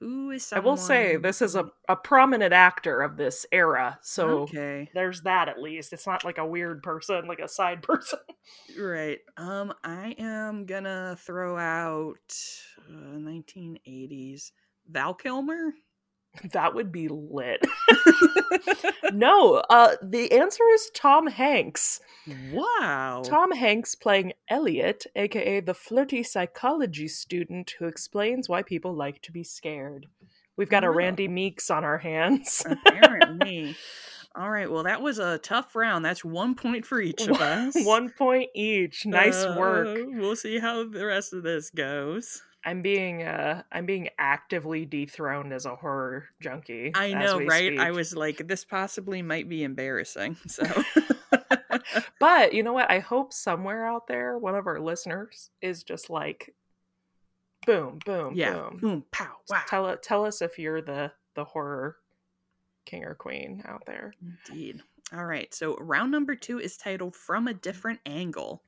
Who 0.00 0.30
is 0.30 0.52
I 0.52 0.58
will 0.60 0.76
say 0.76 1.16
this 1.16 1.42
is 1.42 1.54
a, 1.56 1.70
a 1.88 1.96
prominent 1.96 2.52
actor 2.52 3.02
of 3.02 3.16
this 3.16 3.46
era, 3.52 3.98
so 4.02 4.40
okay, 4.40 4.90
there's 4.94 5.22
that 5.22 5.48
at 5.48 5.60
least. 5.60 5.92
It's 5.92 6.06
not 6.06 6.24
like 6.24 6.38
a 6.38 6.46
weird 6.46 6.82
person, 6.82 7.26
like 7.26 7.40
a 7.40 7.48
side 7.48 7.82
person. 7.84 8.20
right. 8.78 9.18
Um, 9.36 9.72
I 9.82 10.14
am 10.18 10.66
gonna 10.66 11.16
throw 11.18 11.56
out 11.58 12.36
uh, 12.88 13.16
1980s 13.16 14.52
Val 14.88 15.14
Kilmer. 15.14 15.72
That 16.52 16.74
would 16.74 16.90
be 16.92 17.08
lit. 17.08 17.64
no, 19.12 19.62
uh 19.70 19.96
the 20.02 20.32
answer 20.32 20.64
is 20.72 20.90
Tom 20.94 21.26
Hanks. 21.26 22.00
wow. 22.52 23.22
Tom 23.24 23.52
Hanks 23.52 23.94
playing 23.94 24.32
Elliot, 24.48 25.06
aka 25.16 25.60
the 25.60 25.74
flirty 25.74 26.22
psychology 26.22 27.08
student 27.08 27.74
who 27.78 27.86
explains 27.86 28.48
why 28.48 28.62
people 28.62 28.94
like 28.94 29.22
to 29.22 29.32
be 29.32 29.44
scared. 29.44 30.06
We've 30.56 30.70
got 30.70 30.84
a 30.84 30.88
Oh. 30.88 30.92
Randy 30.92 31.28
Meeks 31.28 31.70
on 31.70 31.84
our 31.84 31.98
hands. 31.98 32.64
Apparently. 32.68 33.76
All 34.36 34.50
right. 34.50 34.68
Well, 34.70 34.82
that 34.84 35.00
was 35.00 35.18
a 35.20 35.38
tough 35.38 35.76
round. 35.76 36.04
That's 36.04 36.24
one 36.24 36.54
point 36.56 36.84
for 36.86 37.00
each 37.00 37.26
of 37.28 37.36
us. 37.40 37.74
One 37.84 38.10
point 38.10 38.50
each. 38.54 39.06
Nice 39.06 39.44
work. 39.56 39.86
Uh, 39.96 40.04
we'll 40.08 40.34
see 40.36 40.58
how 40.58 40.88
the 40.88 41.06
rest 41.06 41.32
of 41.32 41.42
this 41.44 41.70
goes. 41.70 42.42
I'm 42.64 42.82
being 42.82 43.22
uh 43.22 43.62
I'm 43.70 43.86
being 43.86 44.08
actively 44.18 44.86
dethroned 44.86 45.52
as 45.52 45.66
a 45.66 45.76
horror 45.76 46.26
junkie. 46.40 46.92
I 46.94 47.12
know, 47.14 47.40
right? 47.40 47.78
I 47.78 47.90
was 47.90 48.14
like, 48.14 48.48
this 48.48 48.64
possibly 48.64 49.22
might 49.22 49.48
be 49.48 49.62
embarrassing. 49.64 50.36
So, 50.46 50.64
But 52.20 52.54
you 52.54 52.62
know 52.62 52.72
what? 52.72 52.90
I 52.90 53.00
hope 53.00 53.32
somewhere 53.32 53.86
out 53.86 54.06
there 54.06 54.38
one 54.38 54.54
of 54.54 54.66
our 54.66 54.80
listeners 54.80 55.50
is 55.60 55.82
just 55.82 56.10
like 56.10 56.54
boom, 57.66 57.98
boom, 58.04 58.32
yeah. 58.34 58.52
boom. 58.54 58.78
Boom, 58.80 59.04
pow, 59.10 59.36
wow. 59.48 59.62
Tell 59.68 59.96
tell 59.96 60.24
us 60.24 60.42
if 60.42 60.58
you're 60.58 60.82
the 60.82 61.12
the 61.34 61.44
horror 61.44 61.96
king 62.86 63.04
or 63.04 63.14
queen 63.14 63.62
out 63.66 63.84
there. 63.86 64.14
Indeed. 64.48 64.82
All 65.12 65.26
right. 65.26 65.52
So, 65.54 65.76
round 65.76 66.10
number 66.10 66.34
two 66.34 66.58
is 66.58 66.76
titled 66.76 67.14
From 67.14 67.46
a 67.46 67.54
Different 67.54 68.00
Angle. 68.06 68.62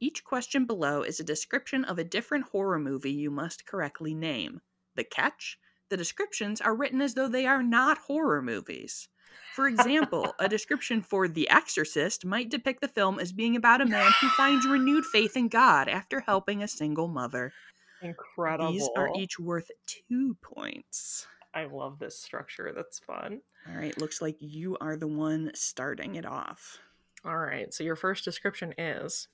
Each 0.00 0.22
question 0.22 0.64
below 0.64 1.02
is 1.02 1.18
a 1.18 1.24
description 1.24 1.84
of 1.84 1.98
a 1.98 2.04
different 2.04 2.44
horror 2.46 2.78
movie 2.78 3.12
you 3.12 3.30
must 3.30 3.66
correctly 3.66 4.14
name. 4.14 4.60
The 4.94 5.04
catch? 5.04 5.58
The 5.90 5.96
descriptions 5.96 6.60
are 6.60 6.74
written 6.74 7.00
as 7.00 7.14
though 7.14 7.28
they 7.28 7.46
are 7.46 7.62
not 7.62 7.98
horror 7.98 8.40
movies. 8.40 9.08
For 9.54 9.66
example, 9.66 10.34
a 10.38 10.48
description 10.48 11.02
for 11.02 11.26
The 11.26 11.50
Exorcist 11.50 12.24
might 12.24 12.48
depict 12.48 12.80
the 12.80 12.88
film 12.88 13.18
as 13.18 13.32
being 13.32 13.56
about 13.56 13.80
a 13.80 13.86
man 13.86 14.12
who 14.20 14.28
finds 14.28 14.66
renewed 14.68 15.04
faith 15.04 15.36
in 15.36 15.48
God 15.48 15.88
after 15.88 16.20
helping 16.20 16.62
a 16.62 16.68
single 16.68 17.08
mother. 17.08 17.52
Incredible. 18.00 18.70
These 18.70 18.88
are 18.96 19.10
each 19.16 19.40
worth 19.40 19.70
two 19.86 20.36
points. 20.42 21.26
I 21.52 21.64
love 21.64 21.98
this 21.98 22.22
structure. 22.22 22.72
That's 22.74 23.00
fun. 23.00 23.40
All 23.68 23.76
right, 23.76 23.98
looks 23.98 24.22
like 24.22 24.36
you 24.38 24.76
are 24.80 24.96
the 24.96 25.08
one 25.08 25.50
starting 25.54 26.14
it 26.14 26.24
off. 26.24 26.78
All 27.24 27.36
right. 27.36 27.74
So 27.74 27.82
your 27.82 27.96
first 27.96 28.24
description 28.24 28.74
is 28.78 29.26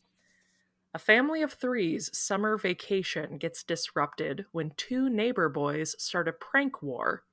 a 0.95 0.99
family 0.99 1.43
of 1.43 1.53
three's 1.53 2.17
summer 2.17 2.57
vacation 2.57 3.37
gets 3.37 3.65
disrupted 3.65 4.47
when 4.53 4.71
two 4.77 5.11
neighbor 5.11 5.49
boys 5.49 5.97
start 5.99 6.29
a 6.29 6.33
prank 6.33 6.83
war. 6.83 7.25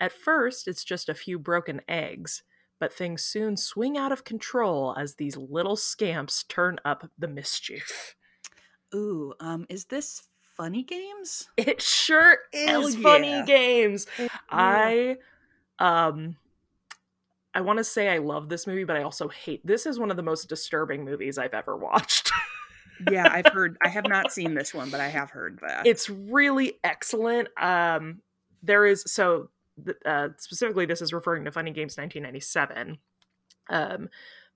At 0.00 0.12
first, 0.12 0.66
it's 0.66 0.82
just 0.82 1.10
a 1.10 1.14
few 1.14 1.38
broken 1.38 1.82
eggs, 1.86 2.42
but 2.80 2.92
things 2.92 3.22
soon 3.22 3.58
swing 3.58 3.98
out 3.98 4.12
of 4.12 4.24
control 4.24 4.96
as 4.98 5.14
these 5.14 5.36
little 5.36 5.76
scamps 5.76 6.42
turn 6.44 6.78
up 6.86 7.10
the 7.18 7.28
mischief. 7.28 8.16
Ooh, 8.94 9.34
um, 9.40 9.66
is 9.68 9.84
this 9.84 10.22
funny 10.56 10.82
games? 10.82 11.48
It 11.58 11.82
sure 11.82 12.38
is 12.52 12.68
Hell 12.68 12.90
funny 13.02 13.30
yeah. 13.30 13.44
games. 13.44 14.06
I 14.50 15.18
um 15.78 16.36
I 17.54 17.60
want 17.60 17.78
to 17.78 17.84
say 17.84 18.08
I 18.08 18.18
love 18.18 18.48
this 18.48 18.66
movie, 18.66 18.84
but 18.84 18.96
I 18.96 19.02
also 19.02 19.28
hate. 19.28 19.66
This 19.66 19.84
is 19.84 19.98
one 19.98 20.10
of 20.10 20.16
the 20.16 20.22
most 20.22 20.48
disturbing 20.48 21.04
movies 21.04 21.36
I've 21.36 21.52
ever 21.52 21.76
watched. 21.76 22.32
yeah, 23.10 23.28
I've 23.30 23.52
heard. 23.52 23.76
I 23.84 23.88
have 23.88 24.06
not 24.08 24.32
seen 24.32 24.54
this 24.54 24.72
one, 24.74 24.90
but 24.90 25.00
I 25.00 25.08
have 25.08 25.30
heard 25.30 25.58
that. 25.66 25.86
it's 25.86 26.08
really 26.10 26.74
excellent. 26.84 27.48
Um 27.60 28.20
there 28.62 28.86
is 28.86 29.02
so 29.06 29.48
th- 29.84 29.96
uh 30.06 30.28
specifically 30.38 30.86
this 30.86 31.02
is 31.02 31.12
referring 31.12 31.44
to 31.44 31.50
Funny 31.52 31.70
Games 31.72 31.96
1997. 31.96 32.98
Um 33.70 34.08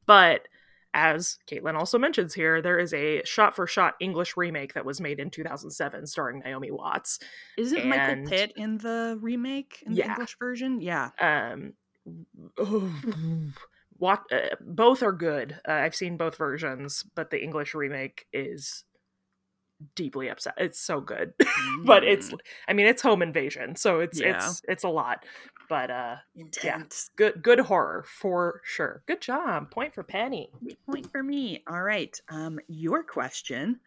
but 0.06 0.46
as 0.94 1.36
Caitlin 1.50 1.74
also 1.74 1.98
mentions 1.98 2.32
here, 2.32 2.62
there 2.62 2.78
is 2.78 2.94
a 2.94 3.22
shot 3.24 3.54
for 3.54 3.66
shot 3.66 3.96
English 4.00 4.34
remake 4.34 4.72
that 4.74 4.86
was 4.86 4.98
made 4.98 5.20
in 5.20 5.28
2007 5.30 6.06
starring 6.06 6.38
Naomi 6.38 6.70
Watts. 6.70 7.18
Isn't 7.58 7.80
and- 7.80 7.90
Michael 7.90 8.24
Pitt 8.30 8.52
in 8.56 8.78
the 8.78 9.18
remake 9.20 9.82
in 9.84 9.92
the 9.94 10.04
English 10.04 10.36
version? 10.38 10.80
Yeah. 10.80 11.10
um 11.20 11.74
what 13.98 14.22
uh, 14.32 14.54
both 14.60 15.02
are 15.02 15.12
good 15.12 15.58
uh, 15.68 15.72
i've 15.72 15.94
seen 15.94 16.16
both 16.16 16.36
versions 16.36 17.04
but 17.14 17.30
the 17.30 17.42
english 17.42 17.74
remake 17.74 18.26
is 18.32 18.84
deeply 19.94 20.28
upset 20.30 20.54
it's 20.56 20.80
so 20.80 21.00
good 21.00 21.34
but 21.84 22.02
it's 22.02 22.30
Mm, 22.30 22.38
i 22.68 22.72
mean 22.72 22.86
it's 22.86 23.02
home 23.02 23.20
invasion 23.20 23.76
so 23.76 24.00
it's 24.00 24.18
Yeah. 24.20 24.36
it's 24.36 24.62
it's 24.66 24.84
a 24.84 24.88
lot 24.88 25.24
but 25.68 25.90
uh 25.90 26.16
intense. 26.34 27.10
good 27.16 27.42
good 27.42 27.60
horror 27.60 28.04
for 28.08 28.62
sure 28.64 29.02
good 29.06 29.20
job 29.20 29.70
point 29.70 29.94
for 29.94 30.02
penny 30.02 30.48
Point 30.86 31.10
for 31.10 31.22
me. 31.22 31.62
All 31.68 31.82
right. 31.82 32.18
Um, 32.28 32.60
your 32.68 33.02
question. 33.02 33.80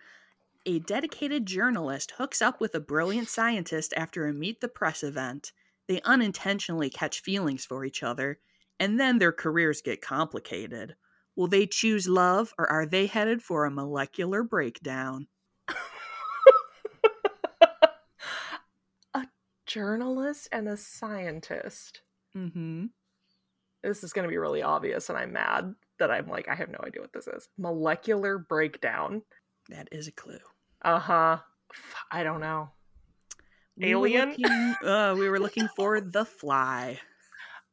A 0.66 0.80
dedicated 0.80 1.46
journalist 1.46 2.12
hooks 2.18 2.42
up 2.42 2.60
with 2.60 2.76
a 2.76 2.80
brilliant 2.80 3.30
scientist 3.30 3.94
after 3.96 4.28
a 4.28 4.34
meet 4.34 4.60
the 4.62 4.68
press 4.68 5.02
event. 5.04 5.54
They 5.88 6.02
unintentionally 6.02 6.90
catch 6.90 7.22
feelings 7.22 7.66
for 7.66 7.86
each 7.86 8.04
other, 8.04 8.38
and 8.80 9.00
then 9.00 9.18
their 9.20 9.32
careers 9.32 9.82
get 9.82 10.02
complicated. 10.02 10.96
Will 11.36 11.48
they 11.48 11.66
choose 11.68 12.08
love, 12.08 12.54
or 12.58 12.70
are 12.72 12.86
they 12.86 13.06
headed 13.08 13.42
for 13.42 13.66
a 13.66 13.72
molecular 13.72 14.44
breakdown? 14.44 15.28
a 19.14 19.26
journalist 19.66 20.48
and 20.52 20.68
a 20.68 20.78
scientist 20.78 22.02
Mm-hmm. 22.38 22.86
this 23.82 24.04
is 24.04 24.14
going 24.14 24.24
to 24.24 24.30
be 24.30 24.38
really 24.38 24.62
obvious 24.62 25.10
and 25.10 25.18
i'm 25.18 25.34
mad 25.34 25.74
that 25.98 26.12
i'm 26.12 26.28
like 26.28 26.48
i 26.48 26.54
have 26.54 26.70
no 26.70 26.78
idea 26.86 27.02
what 27.02 27.12
this 27.12 27.28
is 27.28 27.50
molecular 27.58 28.38
breakdown 28.38 29.24
That 29.70 29.88
is 29.92 30.08
a 30.08 30.12
clue. 30.12 30.38
uh-huh 30.84 31.40
i 32.12 32.24
don't 32.24 32.40
know 32.40 32.70
We 33.78 33.96
were 33.96 34.08
Alien? 34.08 34.30
looking- 34.30 34.76
uh, 34.88 35.16
we 35.18 35.28
were 35.28 35.40
looking 35.40 35.68
for 35.76 36.00
The 36.02 36.24
Fly. 36.26 37.00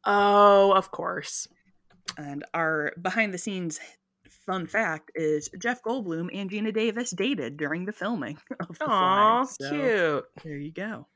Oh, 0.06 0.72
of 0.72 0.90
course. 0.90 1.48
And 2.16 2.44
our 2.54 2.92
behind 3.02 3.34
the 3.34 3.38
scenes 3.38 3.80
fun 4.46 4.66
fact 4.66 5.10
is 5.14 5.50
Jeff 5.58 5.82
Goldblum 5.82 6.30
and 6.32 6.48
Geena 6.48 6.72
Davis 6.72 7.10
dated 7.10 7.56
during 7.56 7.84
the 7.84 7.92
filming 7.92 8.38
of 8.60 8.78
The 8.78 8.86
Aw, 8.86 9.44
Fly. 9.44 9.52
So, 9.58 9.70
cute. 9.70 10.44
There 10.44 10.56
you 10.56 10.72
go. 10.72 11.06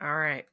All 0.00 0.16
right. 0.16 0.44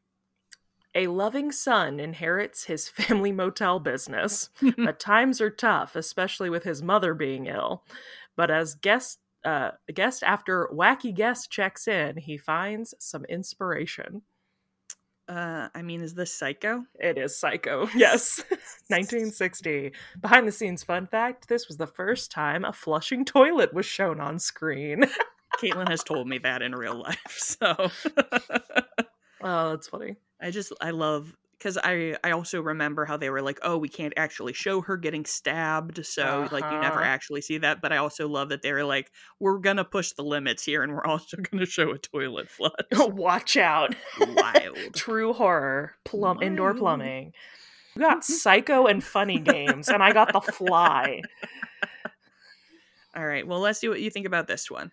A 0.95 1.07
loving 1.07 1.51
son 1.51 1.99
inherits 1.99 2.65
his 2.65 2.87
family 2.89 3.31
motel 3.31 3.79
business, 3.79 4.49
but 4.77 4.99
times 4.99 5.41
are 5.41 5.49
tough, 5.49 5.95
especially 5.95 6.49
with 6.49 6.63
his 6.63 6.81
mother 6.81 7.13
being 7.13 7.47
ill. 7.47 7.83
But 8.35 8.49
as 8.49 8.75
guest 8.75 9.19
uh, 9.43 9.71
guest 9.93 10.23
after 10.23 10.69
wacky 10.71 11.13
guest 11.13 11.51
checks 11.51 11.87
in, 11.87 12.17
he 12.17 12.37
finds 12.37 12.93
some 12.99 13.25
inspiration. 13.25 14.21
Uh, 15.31 15.69
I 15.73 15.81
mean, 15.81 16.01
is 16.01 16.13
this 16.13 16.33
Psycho? 16.33 16.83
It 16.99 17.17
is 17.17 17.37
Psycho. 17.37 17.87
Yes. 17.95 18.43
1960. 18.89 19.93
Behind 20.19 20.45
the 20.45 20.51
scenes 20.51 20.83
fun 20.83 21.07
fact 21.07 21.47
this 21.47 21.69
was 21.69 21.77
the 21.77 21.87
first 21.87 22.31
time 22.31 22.65
a 22.65 22.73
flushing 22.73 23.23
toilet 23.23 23.73
was 23.73 23.85
shown 23.85 24.19
on 24.19 24.39
screen. 24.39 25.05
Caitlin 25.61 25.87
has 25.89 26.03
told 26.03 26.27
me 26.27 26.37
that 26.39 26.61
in 26.61 26.75
real 26.75 27.01
life. 27.01 27.37
So 27.37 27.91
oh, 29.41 29.69
that's 29.69 29.87
funny. 29.87 30.17
I 30.41 30.51
just 30.51 30.73
I 30.81 30.91
love 30.91 31.37
because 31.61 31.77
I 31.77 32.17
I 32.23 32.31
also 32.31 32.59
remember 32.61 33.05
how 33.05 33.17
they 33.17 33.29
were 33.29 33.41
like, 33.43 33.59
oh, 33.61 33.77
we 33.77 33.87
can't 33.87 34.13
actually 34.17 34.53
show 34.53 34.81
her 34.81 34.97
getting 34.97 35.25
stabbed, 35.25 36.03
so 36.05 36.47
like 36.51 36.63
you 36.63 36.79
never 36.79 36.99
Uh-huh. 37.01 37.03
actually 37.09 37.41
see 37.41 37.59
that. 37.59 37.81
But 37.81 37.93
I 37.93 37.97
also 37.97 38.27
love 38.27 38.49
that 38.49 38.63
they 38.63 38.73
were 38.73 38.83
like, 38.83 39.11
we're 39.39 39.59
gonna 39.59 39.85
push 39.85 40.13
the 40.13 40.23
limits 40.23 40.65
here, 40.65 40.81
and 40.81 40.93
we're 40.93 41.05
also 41.05 41.37
gonna 41.37 41.67
show 41.67 41.91
a 41.91 41.99
toilet 41.99 42.49
flush. 42.49 42.73
Watch 42.91 43.57
out. 43.57 43.93
Wild. 44.19 44.95
True 44.95 45.33
horror. 45.33 45.93
Plum 46.03 46.41
indoor 46.41 46.73
plumbing. 46.73 47.33
You 47.95 48.01
got 48.01 48.23
psycho 48.23 48.87
and 48.87 49.03
funny 49.03 49.37
games, 49.39 49.89
and 49.89 50.01
I 50.01 50.13
got 50.13 50.33
the 50.33 50.41
fly. 50.41 51.21
All 53.15 53.27
right, 53.27 53.45
well, 53.45 53.59
let's 53.59 53.79
see 53.79 53.89
what 53.89 53.99
you 54.01 54.09
think 54.09 54.25
about 54.25 54.47
this 54.47 54.71
one. 54.71 54.91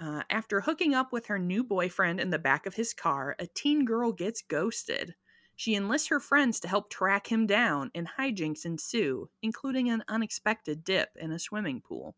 Uh, 0.00 0.22
after 0.30 0.60
hooking 0.60 0.94
up 0.94 1.12
with 1.12 1.26
her 1.26 1.40
new 1.40 1.64
boyfriend 1.64 2.20
in 2.20 2.30
the 2.30 2.38
back 2.38 2.66
of 2.66 2.74
his 2.74 2.94
car, 2.94 3.34
a 3.40 3.48
teen 3.48 3.84
girl 3.84 4.12
gets 4.12 4.42
ghosted. 4.42 5.16
She 5.58 5.74
enlists 5.74 6.06
her 6.06 6.20
friends 6.20 6.60
to 6.60 6.68
help 6.68 6.88
track 6.88 7.26
him 7.26 7.44
down, 7.44 7.90
and 7.92 8.06
hijinks 8.06 8.64
ensue, 8.64 9.28
including 9.42 9.90
an 9.90 10.04
unexpected 10.06 10.84
dip 10.84 11.08
in 11.16 11.32
a 11.32 11.38
swimming 11.40 11.80
pool. 11.80 12.14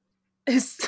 Is 0.47 0.79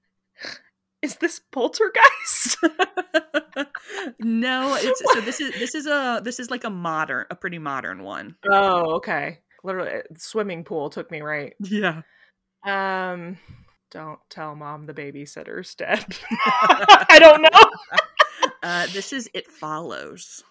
Is 1.00 1.16
this 1.16 1.40
poltergeist? 1.52 2.58
no, 4.20 4.74
it's 4.78 5.02
so 5.14 5.20
this 5.22 5.40
is 5.40 5.54
this 5.58 5.74
is 5.74 5.86
a 5.86 6.20
this 6.22 6.38
is 6.38 6.50
like 6.50 6.64
a 6.64 6.70
modern, 6.70 7.24
a 7.30 7.34
pretty 7.34 7.58
modern 7.58 8.02
one. 8.02 8.36
Oh, 8.46 8.96
okay. 8.96 9.38
Literally, 9.62 10.00
uh, 10.00 10.02
swimming 10.18 10.64
pool 10.64 10.90
took 10.90 11.10
me 11.10 11.22
right. 11.22 11.54
Yeah. 11.60 12.02
Um, 12.62 13.38
don't 13.90 14.20
tell 14.28 14.54
mom 14.54 14.84
the 14.84 14.92
babysitter's 14.92 15.74
dead. 15.74 16.04
I 16.30 17.16
don't 17.18 17.40
know. 17.40 17.70
Uh, 18.62 18.86
this 18.92 19.14
is 19.14 19.30
It 19.32 19.46
Follows. 19.46 20.42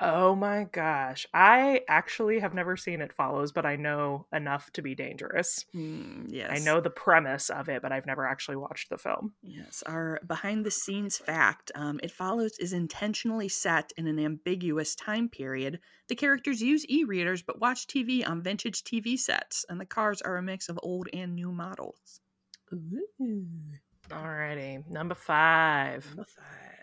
Oh 0.00 0.34
my 0.34 0.64
gosh. 0.64 1.26
I 1.34 1.82
actually 1.86 2.40
have 2.40 2.54
never 2.54 2.76
seen 2.76 3.02
It 3.02 3.12
Follows, 3.12 3.52
but 3.52 3.66
I 3.66 3.76
know 3.76 4.26
enough 4.32 4.70
to 4.72 4.82
be 4.82 4.94
dangerous. 4.94 5.66
Mm, 5.74 6.26
yes. 6.28 6.50
I 6.50 6.64
know 6.64 6.80
the 6.80 6.88
premise 6.90 7.50
of 7.50 7.68
it, 7.68 7.82
but 7.82 7.92
I've 7.92 8.06
never 8.06 8.26
actually 8.26 8.56
watched 8.56 8.88
the 8.88 8.96
film. 8.96 9.34
Yes, 9.42 9.82
our 9.86 10.20
behind 10.26 10.64
the 10.64 10.70
scenes 10.70 11.18
fact 11.18 11.70
um, 11.74 12.00
It 12.02 12.10
Follows 12.10 12.58
is 12.58 12.72
intentionally 12.72 13.48
set 13.48 13.92
in 13.98 14.06
an 14.06 14.18
ambiguous 14.18 14.94
time 14.94 15.28
period. 15.28 15.80
The 16.08 16.16
characters 16.16 16.62
use 16.62 16.86
e 16.88 17.04
readers 17.04 17.42
but 17.42 17.60
watch 17.60 17.86
TV 17.86 18.26
on 18.26 18.42
vintage 18.42 18.82
TV 18.82 19.18
sets, 19.18 19.66
and 19.68 19.78
the 19.78 19.86
cars 19.86 20.22
are 20.22 20.38
a 20.38 20.42
mix 20.42 20.70
of 20.70 20.80
old 20.82 21.08
and 21.12 21.34
new 21.34 21.52
models. 21.52 22.20
Alrighty, 24.08 24.88
number 24.90 25.14
five. 25.14 26.06
Number 26.08 26.24
five. 26.24 26.79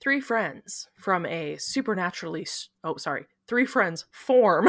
Three 0.00 0.20
friends 0.20 0.88
from 0.96 1.26
a 1.26 1.56
supernaturally 1.56 2.46
oh 2.84 2.96
sorry. 2.96 3.26
Three 3.48 3.64
friends 3.64 4.04
form. 4.12 4.68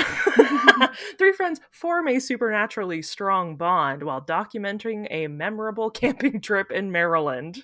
Three 1.17 1.33
friends 1.33 1.59
form 1.69 2.07
a 2.07 2.19
supernaturally 2.19 3.01
strong 3.01 3.57
bond 3.57 4.03
while 4.03 4.21
documenting 4.21 5.07
a 5.11 5.27
memorable 5.27 5.89
camping 5.91 6.39
trip 6.41 6.71
in 6.71 6.91
Maryland. 6.91 7.63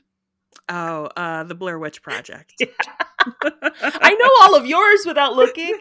Oh, 0.68 1.06
uh, 1.16 1.44
the 1.44 1.56
Blair 1.56 1.80
Witch 1.80 2.02
Project. 2.02 2.54
I 3.22 4.16
know 4.20 4.30
all 4.42 4.56
of 4.56 4.66
yours 4.66 5.04
without 5.06 5.36
looking. 5.36 5.78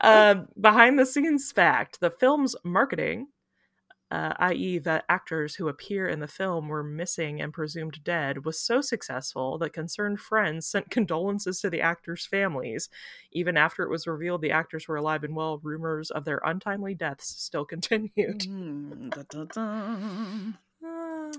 Um, 0.00 0.48
behind 0.60 0.98
the 0.98 1.06
scenes 1.06 1.52
fact 1.52 2.00
the 2.00 2.10
film's 2.10 2.56
marketing, 2.64 3.28
uh, 4.10 4.34
i.e., 4.38 4.78
that 4.78 5.04
actors 5.08 5.54
who 5.54 5.68
appear 5.68 6.08
in 6.08 6.20
the 6.20 6.26
film 6.26 6.68
were 6.68 6.82
missing 6.82 7.40
and 7.40 7.52
presumed 7.52 8.02
dead, 8.02 8.44
was 8.44 8.58
so 8.58 8.80
successful 8.80 9.56
that 9.58 9.72
concerned 9.72 10.20
friends 10.20 10.66
sent 10.66 10.90
condolences 10.90 11.60
to 11.60 11.70
the 11.70 11.80
actors' 11.80 12.26
families. 12.26 12.88
Even 13.32 13.56
after 13.56 13.82
it 13.82 13.90
was 13.90 14.06
revealed 14.06 14.42
the 14.42 14.50
actors 14.50 14.88
were 14.88 14.96
alive 14.96 15.22
and 15.24 15.36
well, 15.36 15.58
rumors 15.62 16.10
of 16.10 16.24
their 16.24 16.40
untimely 16.44 16.94
deaths 16.94 17.26
still 17.26 17.64
continued. 17.66 18.40
Mm, 18.40 19.10
dun, 19.10 19.26
dun, 19.30 19.48
dun. 19.54 20.58
Ah. 20.84 21.30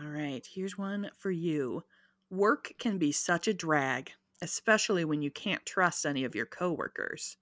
All 0.00 0.08
right, 0.08 0.46
here's 0.54 0.78
one 0.78 1.10
for 1.16 1.30
you. 1.30 1.82
Work 2.30 2.72
can 2.78 2.98
be 2.98 3.10
such 3.10 3.48
a 3.48 3.54
drag, 3.54 4.12
especially 4.40 5.04
when 5.04 5.22
you 5.22 5.30
can't 5.30 5.64
trust 5.66 6.06
any 6.06 6.24
of 6.24 6.36
your 6.36 6.46
coworkers. 6.46 7.36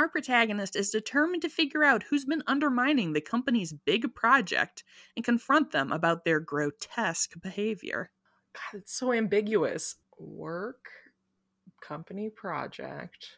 Our 0.00 0.08
protagonist 0.08 0.76
is 0.76 0.88
determined 0.88 1.42
to 1.42 1.50
figure 1.50 1.84
out 1.84 2.04
who's 2.04 2.24
been 2.24 2.42
undermining 2.46 3.12
the 3.12 3.20
company's 3.20 3.74
big 3.74 4.14
project 4.14 4.82
and 5.14 5.22
confront 5.22 5.72
them 5.72 5.92
about 5.92 6.24
their 6.24 6.40
grotesque 6.40 7.38
behavior. 7.42 8.10
God, 8.54 8.78
it's 8.78 8.98
so 8.98 9.12
ambiguous. 9.12 9.96
Work, 10.18 10.86
company 11.82 12.30
project. 12.30 13.28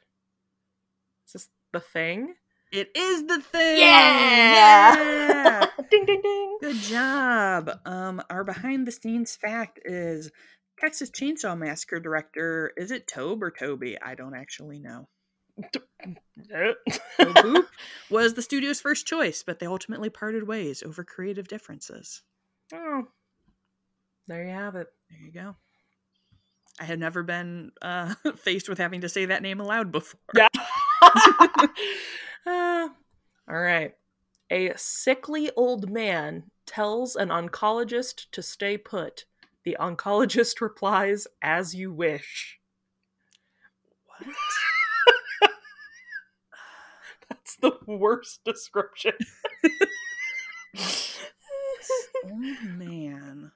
Is 1.26 1.32
this 1.32 1.48
the 1.72 1.80
thing? 1.80 2.36
It 2.70 2.96
is 2.96 3.26
the 3.26 3.40
thing. 3.40 3.78
Yeah! 3.78 4.94
Yeah! 4.94 5.66
ding 5.90 6.04
ding 6.04 6.20
ding. 6.22 6.58
Good 6.60 6.76
job. 6.76 7.72
Um, 7.84 8.22
our 8.30 8.44
behind 8.44 8.86
the 8.86 8.92
scenes 8.92 9.34
fact 9.34 9.80
is 9.84 10.30
Texas 10.78 11.10
Chainsaw 11.10 11.58
Massacre 11.58 11.98
director. 11.98 12.72
Is 12.76 12.92
it 12.92 13.08
Tobe 13.08 13.42
or 13.42 13.50
Toby? 13.50 13.98
I 14.00 14.14
don't 14.14 14.36
actually 14.36 14.78
know. 14.78 15.08
Boop 15.60 15.82
was 18.10 18.34
the 18.34 18.42
studio's 18.42 18.80
first 18.80 19.06
choice, 19.06 19.42
but 19.42 19.58
they 19.58 19.66
ultimately 19.66 20.10
parted 20.10 20.46
ways 20.46 20.82
over 20.82 21.04
creative 21.04 21.48
differences. 21.48 22.22
oh, 22.72 23.06
there 24.28 24.44
you 24.44 24.50
have 24.50 24.76
it. 24.76 24.88
There 25.10 25.20
you 25.20 25.32
go. 25.32 25.56
I 26.80 26.84
had 26.84 26.98
never 26.98 27.22
been 27.22 27.72
uh, 27.82 28.14
faced 28.36 28.68
with 28.68 28.78
having 28.78 29.02
to 29.02 29.08
say 29.08 29.26
that 29.26 29.42
name 29.42 29.60
aloud 29.60 29.92
before. 29.92 30.20
Yeah. 30.34 30.48
Uh, 32.44 32.88
all 33.48 33.60
right. 33.60 33.94
A 34.50 34.72
sickly 34.74 35.48
old 35.54 35.88
man 35.88 36.50
tells 36.66 37.14
an 37.14 37.28
oncologist 37.28 38.26
to 38.32 38.42
stay 38.42 38.76
put. 38.76 39.26
The 39.64 39.76
oncologist 39.78 40.60
replies, 40.60 41.28
as 41.40 41.72
you 41.76 41.92
wish. 41.92 42.58
What? 44.06 44.34
The 47.62 47.78
worst 47.86 48.44
description. 48.44 49.12
oh 50.76 52.56
man. 52.76 53.52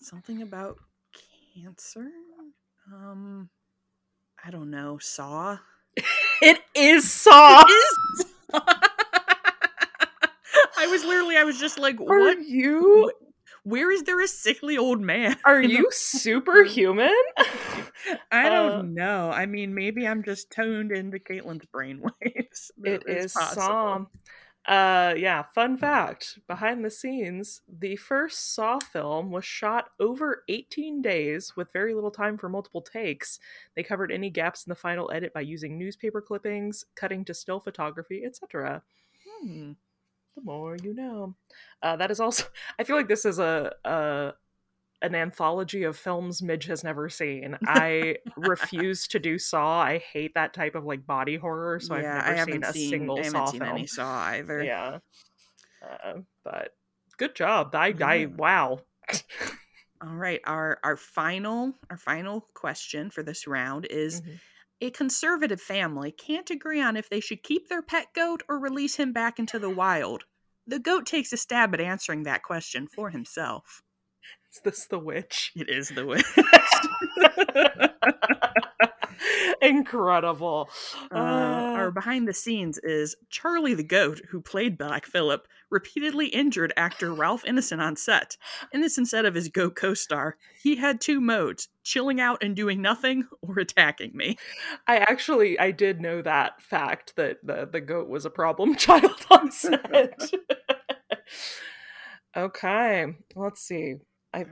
Something 0.00 0.42
about 0.42 0.78
cancer? 1.54 2.10
Um 2.92 3.50
I 4.44 4.50
don't 4.50 4.70
know. 4.70 4.98
Saw? 5.00 5.58
it 6.42 6.60
is 6.74 7.10
Saw. 7.10 7.64
Is 7.64 8.26
I 10.76 10.86
was 10.86 11.04
literally 11.04 11.36
I 11.36 11.44
was 11.44 11.58
just 11.58 11.78
like, 11.78 12.00
Are 12.00 12.18
what 12.18 12.40
you 12.42 13.12
where 13.64 13.90
is 13.90 14.02
there 14.04 14.20
a 14.20 14.28
sickly 14.28 14.78
old 14.78 15.00
man? 15.00 15.36
are 15.44 15.62
you 15.62 15.88
superhuman? 15.90 17.12
I 18.30 18.48
don't 18.48 18.76
Uh, 18.76 18.82
know. 18.82 19.30
I 19.30 19.46
mean, 19.46 19.74
maybe 19.74 20.06
I'm 20.06 20.22
just 20.22 20.50
tuned 20.50 20.92
into 20.92 21.18
Caitlin's 21.18 21.66
brainwaves. 21.66 22.70
It 22.84 23.04
is 23.06 23.28
possible. 23.28 23.58
Saw. 23.62 24.06
Uh, 24.66 25.14
yeah, 25.16 25.44
fun 25.54 25.78
fact 25.78 26.38
behind 26.46 26.84
the 26.84 26.90
scenes, 26.90 27.62
the 27.68 27.96
first 27.96 28.54
Saw 28.54 28.80
film 28.80 29.30
was 29.30 29.44
shot 29.44 29.90
over 29.98 30.44
18 30.48 31.00
days 31.02 31.56
with 31.56 31.72
very 31.72 31.94
little 31.94 32.10
time 32.10 32.36
for 32.36 32.48
multiple 32.50 32.82
takes. 32.82 33.40
They 33.74 33.82
covered 33.82 34.12
any 34.12 34.30
gaps 34.30 34.66
in 34.66 34.70
the 34.70 34.76
final 34.76 35.10
edit 35.12 35.32
by 35.32 35.40
using 35.40 35.78
newspaper 35.78 36.20
clippings, 36.20 36.84
cutting 36.96 37.24
to 37.26 37.34
still 37.34 37.60
photography, 37.60 38.22
etc. 38.24 38.82
Hmm. 39.26 39.72
The 40.36 40.42
more 40.42 40.76
you 40.76 40.94
know. 40.94 41.34
Uh, 41.82 41.96
that 41.96 42.10
is 42.10 42.20
also, 42.20 42.44
I 42.78 42.84
feel 42.84 42.96
like 42.96 43.08
this 43.08 43.24
is 43.24 43.38
a, 43.38 43.74
a 43.84 44.34
an 45.02 45.14
anthology 45.14 45.84
of 45.84 45.96
films 45.96 46.42
Midge 46.42 46.66
has 46.66 46.82
never 46.82 47.08
seen. 47.08 47.56
I 47.66 48.16
refuse 48.36 49.06
to 49.08 49.18
do 49.18 49.38
Saw. 49.38 49.80
I 49.80 49.98
hate 49.98 50.34
that 50.34 50.52
type 50.54 50.74
of 50.74 50.84
like 50.84 51.06
body 51.06 51.36
horror, 51.36 51.78
so 51.80 51.96
yeah, 51.96 52.18
I've 52.18 52.24
I 52.24 52.34
never 52.34 52.38
haven't 52.38 52.52
seen 52.54 52.64
a 52.64 52.72
seen, 52.72 52.90
single 52.90 53.16
I 53.18 53.22
haven't 53.24 53.32
Saw 53.32 53.46
seen 53.46 53.60
film. 53.60 53.72
any 53.76 53.86
Saw 53.86 54.18
either. 54.28 54.62
Yeah. 54.64 54.98
Uh, 55.82 56.14
but 56.42 56.74
good 57.16 57.34
job. 57.36 57.74
I, 57.74 57.88
Yeah. 57.88 58.06
I 58.06 58.26
wow. 58.26 58.80
All 60.00 60.14
right, 60.14 60.40
our 60.44 60.78
our 60.84 60.96
final 60.96 61.74
our 61.90 61.96
final 61.96 62.42
question 62.54 63.10
for 63.10 63.22
this 63.22 63.46
round 63.46 63.84
is 63.86 64.20
Mhm. 64.20 64.38
a 64.80 64.90
conservative 64.90 65.60
family 65.60 66.12
can't 66.12 66.50
agree 66.50 66.80
on 66.80 66.96
if 66.96 67.08
they 67.10 67.20
should 67.20 67.42
keep 67.42 67.68
their 67.68 67.82
pet 67.82 68.08
goat 68.14 68.42
or 68.48 68.58
release 68.60 68.96
him 68.96 69.12
back 69.12 69.38
into 69.40 69.58
the 69.58 69.70
wild. 69.70 70.24
The 70.68 70.78
goat 70.78 71.06
takes 71.06 71.32
a 71.32 71.36
stab 71.36 71.74
at 71.74 71.80
answering 71.80 72.24
that 72.24 72.42
question 72.44 72.86
for 72.86 73.10
himself. 73.10 73.82
Is 74.52 74.60
this 74.64 74.86
the 74.86 74.98
witch? 74.98 75.52
It 75.54 75.68
is 75.68 75.90
the 75.90 76.06
witch. 76.06 76.24
Incredible. 79.62 80.68
Uh, 81.10 81.72
our 81.74 81.90
behind 81.90 82.28
the 82.28 82.34
scenes 82.34 82.78
is 82.82 83.16
Charlie 83.30 83.72
the 83.72 83.82
goat, 83.82 84.20
who 84.30 84.42
played 84.42 84.76
Black 84.76 85.06
Phillip, 85.06 85.48
repeatedly 85.70 86.26
injured 86.26 86.72
actor 86.76 87.14
Ralph 87.14 87.44
Ineson 87.44 87.80
on 87.80 87.96
set. 87.96 88.36
Ineson 88.74 89.06
said 89.06 89.24
of 89.24 89.34
his 89.34 89.48
goat 89.48 89.74
co-star, 89.74 90.36
"He 90.62 90.76
had 90.76 91.00
two 91.00 91.20
modes: 91.20 91.68
chilling 91.82 92.20
out 92.20 92.42
and 92.42 92.54
doing 92.54 92.82
nothing, 92.82 93.26
or 93.40 93.58
attacking 93.58 94.12
me." 94.14 94.36
I 94.86 94.98
actually 94.98 95.58
I 95.58 95.70
did 95.70 96.00
know 96.00 96.20
that 96.20 96.60
fact 96.60 97.16
that 97.16 97.38
the, 97.42 97.66
the 97.70 97.80
goat 97.80 98.08
was 98.08 98.26
a 98.26 98.30
problem 98.30 98.74
child 98.76 99.24
on 99.30 99.50
set. 99.50 100.12
okay, 102.36 103.06
let's 103.34 103.62
see. 103.62 103.94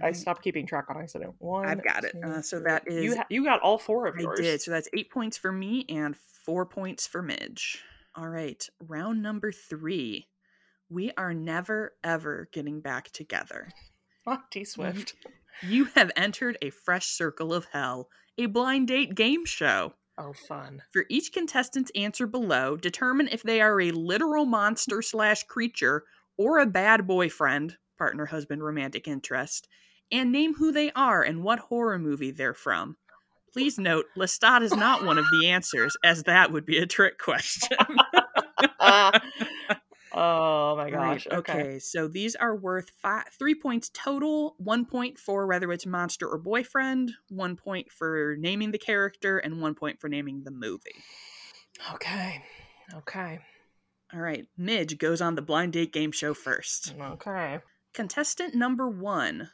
I, 0.03 0.09
I 0.09 0.13
stopped 0.13 0.43
keeping 0.43 0.67
track 0.67 0.87
on 0.89 0.97
accident. 0.97 1.35
One, 1.39 1.67
I've 1.67 1.85
got 1.85 2.05
it. 2.05 2.15
Uh, 2.25 2.43
so 2.43 2.61
that 2.61 2.85
you 2.91 3.17
ha- 3.17 3.27
you 3.29 3.45
got 3.45 3.61
all 3.61 3.79
four 3.79 4.07
of 4.07 4.17
I 4.19 4.23
yours. 4.23 4.41
I 4.41 4.43
did. 4.43 4.63
So 4.63 4.71
that's 4.71 4.89
eight 4.97 5.11
points 5.11 5.37
for 5.37 5.53
me 5.53 5.85
and 5.89 6.17
four 6.45 6.67
points 6.67 7.07
for 7.07 7.23
Midge. 7.23 7.83
All 8.15 8.29
right, 8.29 8.67
round 8.81 9.23
number 9.23 9.53
three. 9.53 10.27
We 10.89 11.13
are 11.17 11.35
never 11.35 11.93
ever 12.05 12.49
getting 12.53 12.81
back 12.81 13.11
together. 13.11 13.69
Ah, 14.27 14.43
T 14.51 14.65
Swift. 14.65 15.15
You 15.63 15.87
have 15.95 16.11
entered 16.17 16.59
a 16.61 16.71
fresh 16.71 17.07
circle 17.07 17.55
of 17.55 17.67
hell, 17.73 18.09
a 18.39 18.47
blind 18.47 18.89
date 18.89 19.15
game 19.15 19.45
show. 19.47 19.95
Oh, 20.19 20.33
fun. 20.33 20.83
For 20.93 21.05
each 21.11 21.33
contestant's 21.33 21.93
answer 21.95 22.27
below, 22.27 22.77
determine 22.77 23.29
if 23.31 23.43
they 23.43 23.61
are 23.61 23.81
a 23.81 23.91
literal 23.91 24.47
monster 24.47 25.03
slash 25.03 25.43
creature 25.45 26.05
or 26.39 26.59
a 26.59 26.67
bad 26.67 27.07
boyfriend, 27.07 27.77
partner, 27.97 28.27
husband, 28.27 28.63
romantic 28.63 29.09
interest, 29.09 29.69
and 30.13 30.31
name 30.33 30.55
who 30.55 30.73
they 30.73 30.91
are 30.93 31.23
and 31.23 31.43
what 31.43 31.59
horror 31.59 31.99
movie 31.99 32.31
they're 32.31 32.55
from. 32.55 32.97
Please 33.53 33.79
note, 33.79 34.05
Lestat 34.17 34.63
is 34.63 34.75
not 34.75 35.05
one 35.05 35.17
of 35.19 35.25
the 35.31 35.49
answers, 35.49 35.97
as 36.05 36.25
that 36.25 36.53
would 36.53 36.67
be 36.67 36.79
a 36.79 36.87
trick 36.87 37.19
question. 37.19 37.79
oh 40.13 40.77
my 40.77 40.91
Right, 40.91 40.91
gosh. 40.91 41.27
Okay. 41.33 41.61
Okay. 41.61 41.79
So 41.79 42.07
these 42.07 42.37
are 42.37 42.55
worth 42.55 42.91
five, 43.03 43.25
three 43.39 43.55
points 43.55 43.91
total. 43.95 44.55
One 44.59 44.85
point 44.85 45.19
for 45.19 45.47
whether 45.47 45.73
it's 45.73 45.87
monster 45.87 46.29
or 46.29 46.39
boyfriend. 46.39 47.13
One 47.31 47.57
point 47.57 47.91
for 47.91 48.37
naming 48.39 48.73
the 48.73 48.79
character, 48.79 49.39
and 49.39 49.61
one 49.61 49.75
point 49.75 50.01
for 50.01 50.09
naming 50.09 50.45
the 50.45 50.51
movie. 50.51 51.03
Okay. 51.95 52.43
Okay. 52.95 53.41
All 54.13 54.21
right. 54.21 54.47
Midge 54.57 54.99
goes 54.99 55.21
on 55.21 55.35
the 55.35 55.43
blind 55.43 55.73
date 55.73 55.93
game 55.93 56.13
show 56.13 56.35
first. 56.35 56.95
Okay. 57.01 57.59
Contestant 57.97 58.55
number 58.55 58.87
one. 58.91 59.51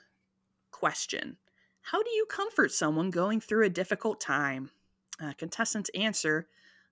Question: 0.72 1.36
How 1.80 2.02
do 2.02 2.10
you 2.10 2.26
comfort 2.26 2.72
someone 2.72 3.12
going 3.12 3.40
through 3.40 3.64
a 3.64 3.70
difficult 3.70 4.20
time? 4.20 4.72
Uh, 5.20 5.32
contestant's 5.34 5.90
answer: 5.94 6.48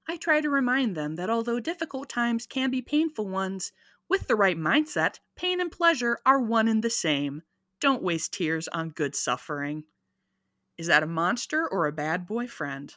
I 0.07 0.17
try 0.17 0.41
to 0.43 0.49
remind 0.49 0.97
them 0.97 1.17
that 1.17 1.29
although 1.29 1.59
difficult 1.59 2.09
times 2.09 2.47
can 2.47 2.71
be 2.71 2.83
painful 2.83 3.27
ones, 3.27 3.73
with 4.09 4.29
the 4.29 4.37
right 4.37 4.57
mindset, 4.57 5.19
pain 5.35 5.61
and 5.61 5.73
pleasure 5.73 6.21
are 6.25 6.41
one 6.41 6.69
and 6.69 6.85
the 6.85 6.89
same. 6.89 7.43
Don't 7.81 8.05
waste 8.05 8.33
tears 8.33 8.69
on 8.69 8.91
good 8.91 9.17
suffering. 9.17 9.83
Is 10.79 10.87
that 10.87 11.03
a 11.03 11.09
monster 11.09 11.67
or 11.67 11.89
a 11.89 11.93
bad 11.93 12.29
boyfriend? 12.29 12.95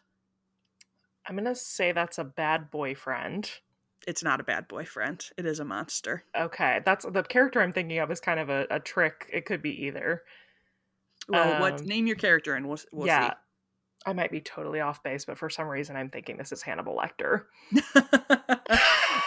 I'm 1.25 1.35
gonna 1.35 1.55
say 1.55 1.91
that's 1.91 2.19
a 2.19 2.23
bad 2.23 2.69
boyfriend. 2.69 3.61
It's 4.07 4.23
not 4.23 4.39
a 4.39 4.43
bad 4.43 4.67
boyfriend. 4.67 5.29
It 5.37 5.45
is 5.45 5.59
a 5.59 5.65
monster. 5.65 6.23
Okay, 6.37 6.81
that's 6.85 7.05
the 7.05 7.23
character 7.23 7.61
I'm 7.61 7.71
thinking 7.73 7.99
of 7.99 8.11
is 8.11 8.19
kind 8.19 8.39
of 8.39 8.49
a, 8.49 8.67
a 8.69 8.79
trick. 8.79 9.29
It 9.31 9.45
could 9.45 9.61
be 9.61 9.85
either. 9.85 10.23
Well, 11.29 11.59
what 11.59 11.79
Um, 11.79 11.85
name 11.85 12.05
your 12.07 12.17
character 12.17 12.53
and 12.53 12.67
we'll, 12.67 12.79
we'll 12.91 13.07
yeah, 13.07 13.35
I 14.05 14.11
might 14.11 14.31
be 14.31 14.41
totally 14.41 14.81
off 14.81 15.01
base, 15.03 15.23
but 15.23 15.37
for 15.37 15.49
some 15.49 15.67
reason 15.67 15.95
I'm 15.95 16.09
thinking 16.09 16.37
this 16.37 16.51
is 16.51 16.61
Hannibal 16.61 16.97
Lecter. 16.97 17.45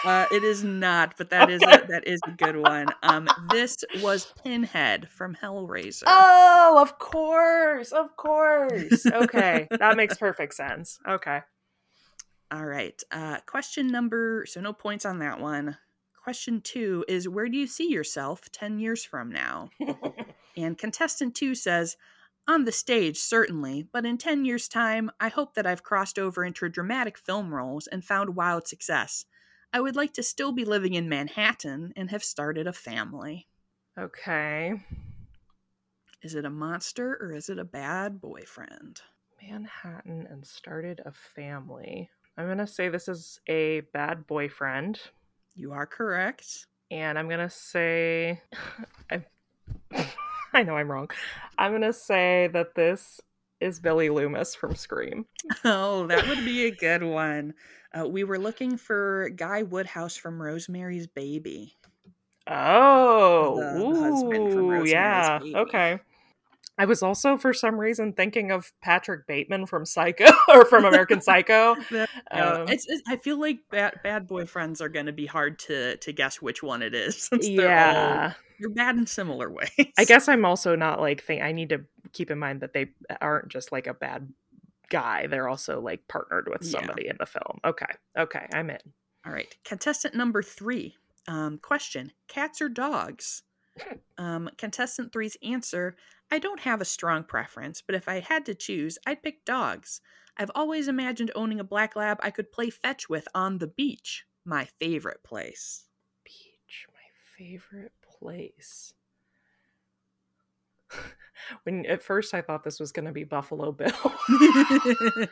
uh, 0.05 0.25
it 0.31 0.43
is 0.43 0.63
not, 0.63 1.15
but 1.17 1.31
that 1.31 1.49
is 1.49 1.63
a, 1.63 1.65
Okay. 1.65 1.87
that 1.89 2.07
is 2.07 2.21
a 2.27 2.31
good 2.31 2.57
one. 2.57 2.87
Um, 3.01 3.27
this 3.51 3.83
was 4.01 4.31
Pinhead 4.43 5.09
from 5.09 5.35
Hellraiser. 5.35 6.03
Oh, 6.05 6.77
of 6.79 6.99
course, 6.99 7.91
of 7.91 8.15
course. 8.15 9.05
Okay, 9.07 9.67
that 9.79 9.97
makes 9.97 10.17
perfect 10.17 10.53
sense. 10.53 10.99
Okay. 11.07 11.41
All 12.51 12.65
right. 12.65 13.01
Uh, 13.11 13.39
question 13.45 13.87
number, 13.87 14.45
so 14.47 14.61
no 14.61 14.73
points 14.73 15.05
on 15.05 15.19
that 15.19 15.39
one. 15.39 15.77
Question 16.23 16.61
two 16.61 17.05
is 17.07 17.27
Where 17.27 17.49
do 17.49 17.57
you 17.57 17.67
see 17.67 17.89
yourself 17.89 18.49
10 18.51 18.79
years 18.79 19.03
from 19.03 19.31
now? 19.31 19.69
And 20.57 20.75
contestant 20.75 21.35
two 21.35 21.53
says, 21.53 21.97
On 22.47 22.65
the 22.65 22.71
stage, 22.71 23.17
certainly, 23.19 23.83
but 23.83 24.05
in 24.07 24.17
10 24.17 24.43
years' 24.43 24.67
time, 24.67 25.11
I 25.19 25.29
hope 25.29 25.53
that 25.53 25.67
I've 25.67 25.83
crossed 25.83 26.17
over 26.17 26.43
into 26.43 26.67
dramatic 26.67 27.17
film 27.17 27.53
roles 27.53 27.85
and 27.85 28.03
found 28.03 28.35
wild 28.35 28.67
success. 28.67 29.25
I 29.71 29.81
would 29.81 29.95
like 29.95 30.13
to 30.13 30.23
still 30.23 30.51
be 30.51 30.65
living 30.65 30.95
in 30.95 31.07
Manhattan 31.07 31.93
and 31.95 32.09
have 32.09 32.23
started 32.23 32.65
a 32.65 32.73
family. 32.73 33.47
okay. 33.99 34.81
Is 36.23 36.33
it 36.33 36.45
a 36.45 36.49
monster 36.49 37.17
or 37.21 37.33
is 37.33 37.49
it 37.49 37.59
a 37.59 37.63
bad 37.63 38.19
boyfriend? 38.19 39.01
Manhattan 39.41 40.25
and 40.27 40.45
started 40.45 41.01
a 41.05 41.11
family. 41.11 42.09
I'm 42.37 42.47
gonna 42.47 42.67
say 42.67 42.89
this 42.89 43.07
is 43.07 43.39
a 43.47 43.81
bad 43.93 44.27
boyfriend, 44.27 44.99
You 45.55 45.71
are 45.73 45.85
correct. 45.87 46.67
and 46.91 47.17
I'm 47.17 47.29
gonna 47.29 47.49
say 47.49 48.41
I. 49.11 49.23
I 50.53 50.63
know 50.63 50.75
I'm 50.77 50.89
wrong. 50.89 51.09
I'm 51.57 51.71
gonna 51.71 51.93
say 51.93 52.47
that 52.53 52.73
this 52.75 53.19
is 53.59 53.79
Billy 53.79 54.09
Loomis 54.09 54.55
from 54.55 54.75
Scream. 54.75 55.25
Oh, 55.65 56.07
that 56.07 56.27
would 56.27 56.45
be 56.45 56.65
a 56.65 56.71
good 56.71 57.03
one. 57.03 57.53
Uh, 57.97 58.07
we 58.07 58.23
were 58.23 58.37
looking 58.39 58.77
for 58.77 59.29
Guy 59.35 59.63
Woodhouse 59.63 60.15
from 60.15 60.41
Rosemary's 60.41 61.07
Baby. 61.07 61.75
Oh, 62.47 63.61
husband 63.99 64.53
from 64.53 64.67
Rosemary's 64.67 64.91
yeah. 64.91 65.39
Baby. 65.39 65.55
Okay. 65.55 65.99
I 66.77 66.85
was 66.85 67.01
also, 67.01 67.37
for 67.37 67.53
some 67.53 67.79
reason, 67.79 68.13
thinking 68.13 68.51
of 68.51 68.71
Patrick 68.81 69.25
Bateman 69.25 69.65
from 69.65 69.85
Psycho 69.85 70.25
or 70.49 70.63
from 70.65 70.85
American 70.85 71.21
Psycho. 71.21 71.75
Yeah, 71.91 72.05
Um, 72.31 72.67
it's, 72.67 72.85
it's- 72.85 73.01
I 73.07 73.15
feel 73.17 73.39
like 73.39 73.59
bad 73.71 73.99
bad 74.03 74.27
boyfriends 74.27 74.81
are 74.81 74.89
going 74.89 75.05
to 75.07 75.11
be 75.13 75.25
hard 75.25 75.57
to 75.59 75.97
to 75.97 76.11
guess 76.11 76.41
which 76.41 76.61
one 76.61 76.81
it 76.81 76.93
is. 76.93 77.17
Since 77.29 77.47
they're 77.47 77.61
all 77.65 77.65
yeah. 77.67 78.33
they're 78.59 78.69
bad 78.69 78.95
in 78.97 79.07
similar 79.07 79.49
ways. 79.49 79.69
I 79.97 80.05
guess 80.05 80.27
I'm 80.27 80.45
also 80.45 80.75
not 80.75 80.99
like 81.01 81.23
think 81.23 81.41
I 81.41 81.51
need 81.51 81.69
to 81.69 81.81
keep 82.13 82.29
in 82.31 82.37
mind 82.39 82.61
that 82.61 82.73
they 82.73 82.91
aren't 83.21 83.49
just 83.49 83.71
like 83.71 83.87
a 83.87 83.93
bad 83.93 84.31
guy. 84.89 85.27
They're 85.27 85.47
also 85.49 85.79
like 85.81 86.07
partnered 86.07 86.47
with 86.49 86.63
Yeah. 86.63 86.79
somebody 86.79 87.07
in 87.07 87.15
the 87.19 87.25
film. 87.25 87.59
Okay. 87.65 87.85
Okay, 88.17 88.45
I'm 88.53 88.69
in. 88.69 88.79
All 89.25 89.33
right, 89.33 89.53
contestant 89.65 90.15
number 90.15 90.41
three. 90.43 90.95
Um, 91.27 91.57
question: 91.57 92.11
Cats 92.27 92.61
or 92.61 92.69
dogs? 92.69 93.43
Um, 94.17 94.49
contestant 94.57 95.11
three's 95.13 95.37
answer: 95.43 95.95
I 96.29 96.39
don't 96.39 96.59
have 96.61 96.81
a 96.81 96.85
strong 96.85 97.23
preference, 97.23 97.81
but 97.81 97.95
if 97.95 98.07
I 98.09 98.19
had 98.19 98.45
to 98.47 98.55
choose, 98.55 98.97
I'd 99.05 99.23
pick 99.23 99.45
dogs. 99.45 100.01
I've 100.35 100.51
always 100.53 100.87
imagined 100.87 101.31
owning 101.35 101.59
a 101.59 101.63
black 101.63 101.95
lab 101.95 102.19
I 102.21 102.31
could 102.31 102.51
play 102.51 102.69
fetch 102.69 103.09
with 103.09 103.27
on 103.33 103.57
the 103.57 103.67
beach, 103.67 104.25
my 104.45 104.65
favorite 104.79 105.23
place. 105.23 105.85
Beach, 106.23 106.87
my 106.93 106.99
favorite 107.37 107.93
place. 108.01 108.93
when 111.63 111.85
at 111.85 112.03
first 112.03 112.33
I 112.33 112.41
thought 112.41 112.63
this 112.63 112.79
was 112.79 112.91
going 112.91 113.05
to 113.05 113.11
be 113.11 113.23
Buffalo 113.23 113.71
Bill 113.71 114.13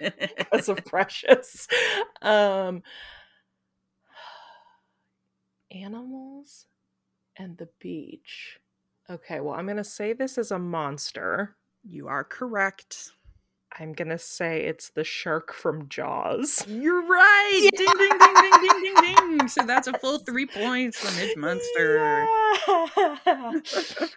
because 0.07 0.69
of 0.69 0.83
Precious. 0.85 1.67
Um 2.21 2.83
animals 5.71 6.67
and 7.37 7.57
the 7.57 7.69
beach. 7.79 8.59
Okay, 9.09 9.39
well, 9.39 9.53
I'm 9.53 9.65
going 9.65 9.77
to 9.77 9.83
say 9.83 10.13
this 10.13 10.37
is 10.37 10.51
a 10.51 10.59
monster. 10.59 11.55
you 11.83 12.07
are 12.07 12.23
correct. 12.23 13.11
I'm 13.77 13.93
going 13.93 14.07
to 14.07 14.17
say 14.17 14.61
it's 14.65 14.89
the 14.89 15.03
shark 15.03 15.53
from 15.53 15.89
Jaws. 15.89 16.65
You're 16.69 17.05
right. 17.05 17.69
Ding 17.75 17.87
ding 17.97 18.17
ding 18.17 18.33
ding 18.35 18.61
ding 18.61 18.95
ding 18.95 19.37
ding. 19.37 19.47
So 19.49 19.63
that's 19.65 19.87
a 19.87 19.97
full 19.99 20.19
three 20.19 20.45
points 20.45 20.97
for 20.97 21.13
Midge 21.19 21.35
Monster. 21.35 22.25
Yeah. 22.67 23.51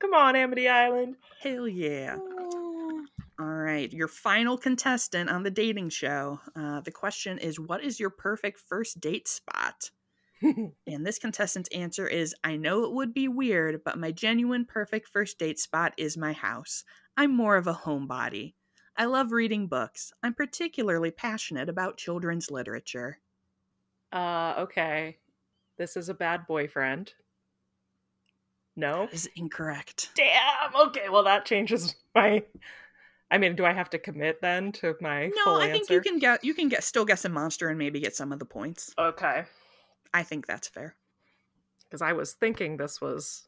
Come 0.00 0.12
on, 0.12 0.36
Amity 0.36 0.68
Island. 0.68 1.16
Hell 1.40 1.68
yeah. 1.68 2.16
All 3.38 3.46
right, 3.46 3.92
your 3.92 4.08
final 4.08 4.56
contestant 4.58 5.28
on 5.30 5.42
the 5.42 5.50
dating 5.50 5.90
show. 5.90 6.40
Uh, 6.54 6.80
the 6.80 6.90
question 6.90 7.38
is, 7.38 7.60
what 7.60 7.84
is 7.84 8.00
your 8.00 8.10
perfect 8.10 8.58
first 8.58 8.98
date 9.00 9.28
spot? 9.28 9.90
And 10.86 11.06
this 11.06 11.18
contestant's 11.18 11.68
answer 11.74 12.06
is, 12.06 12.34
I 12.44 12.56
know 12.56 12.84
it 12.84 12.92
would 12.92 13.12
be 13.14 13.28
weird, 13.28 13.82
but 13.84 13.98
my 13.98 14.12
genuine 14.12 14.64
perfect 14.64 15.08
first 15.08 15.38
date 15.38 15.58
spot 15.58 15.92
is 15.96 16.16
my 16.16 16.32
house. 16.32 16.84
I'm 17.16 17.34
more 17.34 17.56
of 17.56 17.66
a 17.66 17.74
homebody. 17.74 18.54
I 18.96 19.06
love 19.06 19.32
reading 19.32 19.66
books. 19.66 20.12
I'm 20.22 20.34
particularly 20.34 21.10
passionate 21.10 21.68
about 21.68 21.96
children's 21.98 22.50
literature. 22.50 23.18
uh, 24.12 24.54
okay. 24.58 25.18
This 25.78 25.96
is 25.96 26.08
a 26.08 26.14
bad 26.14 26.46
boyfriend. 26.46 27.12
No? 28.76 29.06
That 29.06 29.14
is 29.14 29.28
incorrect. 29.36 30.10
Damn. 30.14 30.74
Okay, 30.88 31.08
well 31.08 31.24
that 31.24 31.44
changes 31.46 31.94
my 32.14 32.44
I 33.30 33.38
mean, 33.38 33.56
do 33.56 33.64
I 33.64 33.72
have 33.72 33.90
to 33.90 33.98
commit 33.98 34.40
then 34.40 34.70
to 34.72 34.94
my 35.00 35.30
No, 35.34 35.56
I 35.60 35.66
answer? 35.66 35.72
think 35.72 35.90
you 35.90 36.00
can 36.00 36.18
get 36.18 36.44
you 36.44 36.54
can 36.54 36.68
get 36.68 36.84
still 36.84 37.04
guess 37.04 37.24
a 37.24 37.28
monster 37.28 37.68
and 37.68 37.78
maybe 37.78 38.00
get 38.00 38.14
some 38.16 38.32
of 38.32 38.38
the 38.38 38.44
points. 38.46 38.96
Okay. 38.98 39.44
I 40.16 40.22
think 40.22 40.46
that's 40.46 40.68
fair. 40.68 40.96
Because 41.84 42.00
I 42.00 42.14
was 42.14 42.32
thinking 42.32 42.78
this 42.78 43.02
was 43.02 43.46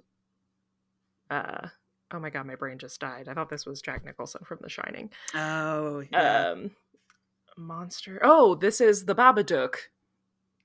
uh 1.31 1.69
oh 2.13 2.21
my 2.21 2.29
god, 2.29 2.47
my 2.47 2.57
brain 2.57 2.77
just 2.77 3.01
died. 3.01 3.27
I 3.27 3.33
thought 3.33 3.49
this 3.49 3.65
was 3.65 3.81
Jack 3.81 4.05
Nicholson 4.05 4.43
from 4.45 4.59
The 4.61 4.69
Shining. 4.69 5.09
Oh, 5.35 6.05
yeah. 6.13 6.51
Um 6.51 6.73
monster. 7.57 8.21
Oh, 8.23 8.55
this 8.55 8.83
is 8.83 9.07
the 9.07 9.15
Babadook. 9.15 9.77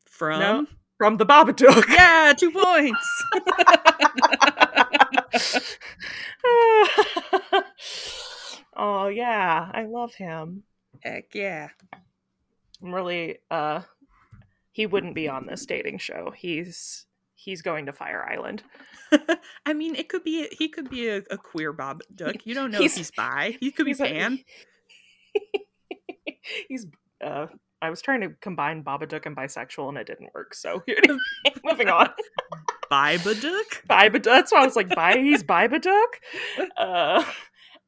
From 0.06 0.40
no. 0.42 0.68
From 0.98 1.16
the 1.16 1.26
Babadook. 1.26 1.88
Yeah, 1.88 2.34
two 2.38 2.52
points. 2.52 3.24
oh 8.76 9.08
yeah, 9.08 9.72
I 9.74 9.86
love 9.86 10.14
him. 10.16 10.64
Heck 11.00 11.34
yeah. 11.34 11.70
I'm 12.84 12.94
really 12.94 13.38
uh 13.50 13.84
he 14.74 14.86
wouldn't 14.86 15.16
be 15.16 15.30
on 15.30 15.46
this 15.46 15.66
dating 15.66 16.00
show. 16.00 16.34
He's 16.36 17.06
he's 17.36 17.62
going 17.62 17.86
to 17.86 17.94
Fire 17.94 18.28
Island. 18.30 18.64
I 19.66 19.74
mean, 19.74 19.96
it 19.96 20.10
could 20.10 20.24
be 20.26 20.50
he 20.52 20.68
could 20.68 20.90
be 20.90 21.08
a, 21.08 21.18
a 21.32 21.38
queer 21.38 21.72
Bob 21.72 22.02
Duck. 22.14 22.36
You 22.46 22.54
don't 22.56 22.72
know 22.72 22.80
He's- 22.80 22.92
if 22.94 22.98
he's 22.98 23.12
bi. 23.12 23.56
He 23.62 23.72
could 23.72 23.86
be 23.86 23.92
He's 23.92 24.02
a- 24.02 24.38
he's 26.68 26.88
uh 27.24 27.48
I 27.82 27.90
was 27.90 28.02
trying 28.02 28.22
to 28.22 28.30
combine 28.42 28.82
Babadook 28.84 29.26
and 29.26 29.36
bisexual 29.36 29.90
and 29.90 29.98
it 29.98 30.08
didn't 30.08 30.34
work. 30.34 30.54
So 30.54 30.82
moving 31.66 31.90
on. 31.90 32.10
Bibadook? 32.90 33.86
Bibadook. 33.90 34.24
That's 34.24 34.52
why 34.54 34.62
I 34.62 34.66
was 34.66 34.76
like, 34.78 34.90
bi 34.90 35.18
he's 35.18 35.44
Bibadook. 35.44 36.14
Uh 36.78 37.24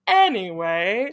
anyway, 0.08 1.12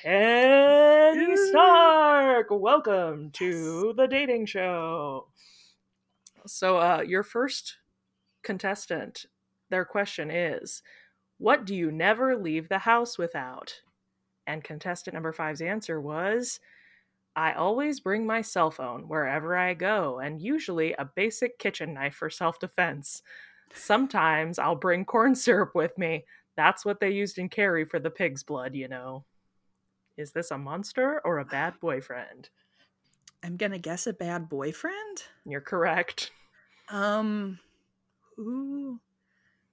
Penny 0.00 1.36
Stark. 1.36 2.46
Welcome 2.50 3.30
to 3.32 3.92
the 3.96 4.06
dating 4.06 4.46
show. 4.46 5.28
So, 6.46 6.78
uh, 6.78 7.04
your 7.06 7.22
first 7.22 7.76
contestant, 8.42 9.26
their 9.68 9.84
question 9.84 10.30
is, 10.30 10.82
"What 11.38 11.64
do 11.64 11.74
you 11.74 11.92
never 11.92 12.36
leave 12.36 12.68
the 12.68 12.78
house 12.78 13.18
without?" 13.18 13.82
And 14.46 14.64
contestant 14.64 15.14
number 15.14 15.32
five's 15.32 15.60
answer 15.60 16.00
was, 16.00 16.58
"I 17.36 17.52
always 17.52 18.00
bring 18.00 18.26
my 18.26 18.40
cell 18.40 18.70
phone 18.70 19.08
wherever 19.08 19.56
I 19.56 19.74
go, 19.74 20.18
and 20.18 20.40
usually 20.40 20.94
a 20.94 21.04
basic 21.04 21.58
kitchen 21.58 21.94
knife 21.94 22.14
for 22.14 22.30
self-defense. 22.30 23.22
Sometimes 23.74 24.58
I'll 24.58 24.74
bring 24.74 25.04
corn 25.04 25.34
syrup 25.34 25.74
with 25.74 25.98
me. 25.98 26.24
That's 26.56 26.84
what 26.84 27.00
they 27.00 27.10
used 27.10 27.38
in 27.38 27.48
Carrie 27.48 27.84
for 27.84 27.98
the 27.98 28.10
pig's 28.10 28.42
blood, 28.42 28.74
you 28.74 28.88
know." 28.88 29.24
Is 30.16 30.32
this 30.32 30.50
a 30.50 30.58
monster 30.58 31.20
or 31.24 31.38
a 31.38 31.44
bad 31.44 31.74
boyfriend? 31.80 32.50
I'm 33.42 33.56
gonna 33.56 33.78
guess 33.78 34.06
a 34.06 34.12
bad 34.12 34.48
boyfriend. 34.48 35.24
You're 35.44 35.60
correct. 35.60 36.30
Um, 36.90 37.58
who 38.36 39.00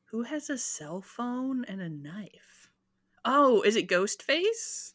who 0.05 0.23
has 0.23 0.49
a 0.49 0.57
cell 0.57 1.01
phone 1.01 1.65
and 1.65 1.81
a 1.81 1.89
knife? 1.89 2.69
Oh, 3.25 3.61
is 3.61 3.75
it 3.75 3.87
Ghostface? 3.87 4.93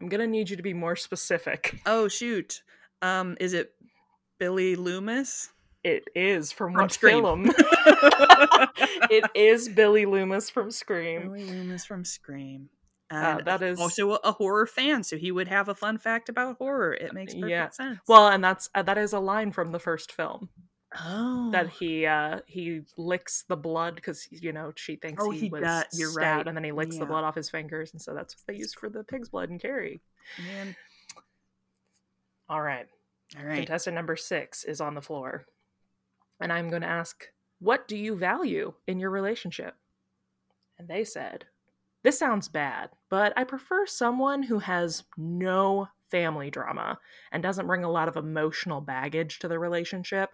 I'm 0.00 0.08
gonna 0.08 0.26
need 0.26 0.50
you 0.50 0.56
to 0.56 0.62
be 0.62 0.74
more 0.74 0.96
specific. 0.96 1.80
Oh 1.86 2.08
shoot. 2.08 2.62
Um, 3.00 3.36
is 3.40 3.52
it 3.54 3.72
Billy 4.38 4.76
Loomis? 4.76 5.50
It 5.84 6.04
is 6.14 6.50
from, 6.50 6.72
From 6.72 6.82
what 6.82 6.92
Scream. 6.92 7.22
film? 7.22 7.44
it 9.10 9.24
is 9.34 9.68
Billy 9.68 10.04
Loomis 10.06 10.50
from 10.50 10.70
Scream. 10.72 11.22
Billy 11.22 11.44
Loomis 11.44 11.84
from 11.84 12.04
Scream. 12.04 12.68
Uh, 13.10 13.36
And 13.38 13.46
that 13.46 13.62
is 13.62 13.80
also 13.80 14.16
a, 14.16 14.32
horror 14.32 14.66
fan, 14.66 15.02
so 15.02 15.16
he 15.16 15.32
would 15.32 15.48
have 15.48 15.68
a 15.68 15.74
fun 15.74 15.96
fact 15.98 16.28
about 16.28 16.58
horror. 16.58 16.92
It 16.92 17.14
makes 17.14 17.32
perfect 17.34 17.50
Yeah. 17.50 17.70
sense. 17.70 17.98
well, 18.06 18.28
and 18.28 18.44
that's 18.44 18.68
uh, 18.74 18.82
that 18.82 18.98
is 18.98 19.12
a 19.14 19.18
line 19.20 19.50
from 19.52 19.70
the 19.72 19.78
first 19.78 20.12
film 20.12 20.50
oh, 20.98 21.50
that 21.52 21.68
he 21.70 22.04
uh 22.04 22.40
he 22.46 22.82
licks 22.98 23.44
the 23.48 23.56
blood 23.56 23.94
because 23.94 24.28
you 24.30 24.52
know 24.52 24.72
she 24.76 24.96
thinks 24.96 25.22
Oh, 25.24 25.30
he, 25.30 25.40
he 25.40 25.48
was 25.48 25.62
does- 25.62 25.98
you're 25.98 26.10
stabbed, 26.10 26.38
right. 26.40 26.48
and 26.48 26.56
then 26.56 26.64
he 26.64 26.72
licks 26.72 26.98
the 26.98 27.06
blood 27.06 27.24
off 27.24 27.34
his 27.34 27.48
fingers, 27.48 27.92
and 27.92 28.02
so 28.02 28.14
that's 28.14 28.34
what 28.36 28.46
they 28.46 28.58
use 28.58 28.74
for 28.74 28.90
the 28.90 29.02
pig's 29.04 29.30
blood 29.30 29.48
and 29.48 29.60
Carrie. 29.60 30.00
man. 30.46 30.76
All 32.48 32.60
right. 32.62 32.86
All 33.38 33.44
right. 33.44 33.56
Contestant 33.58 33.94
number 33.94 34.16
six 34.16 34.64
is 34.64 34.80
on 34.80 34.94
the 34.94 35.02
floor. 35.02 35.44
And 36.40 36.52
I'm 36.52 36.70
going 36.70 36.82
to 36.82 36.88
ask, 36.88 37.26
what 37.58 37.88
do 37.88 37.96
you 37.96 38.14
value 38.16 38.72
in 38.86 39.00
your 39.00 39.10
relationship? 39.10 39.74
And 40.78 40.88
they 40.88 41.04
said, 41.04 41.44
this 42.02 42.18
sounds 42.18 42.48
bad, 42.48 42.90
but 43.08 43.32
I 43.36 43.44
prefer 43.44 43.86
someone 43.86 44.42
who 44.42 44.58
has 44.60 45.04
no 45.16 45.88
family 46.10 46.50
drama 46.50 46.98
and 47.32 47.42
doesn't 47.42 47.66
bring 47.66 47.84
a 47.84 47.90
lot 47.90 48.08
of 48.08 48.16
emotional 48.16 48.80
baggage 48.80 49.38
to 49.40 49.48
the 49.48 49.58
relationship. 49.58 50.30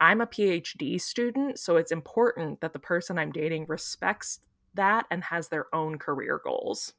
I'm 0.00 0.20
a 0.20 0.26
PhD 0.26 1.00
student, 1.00 1.58
so 1.58 1.76
it's 1.76 1.92
important 1.92 2.60
that 2.60 2.72
the 2.72 2.78
person 2.78 3.18
I'm 3.18 3.32
dating 3.32 3.66
respects 3.68 4.40
that 4.74 5.06
and 5.10 5.24
has 5.24 5.48
their 5.48 5.74
own 5.74 5.98
career 5.98 6.40
goals. 6.42 6.94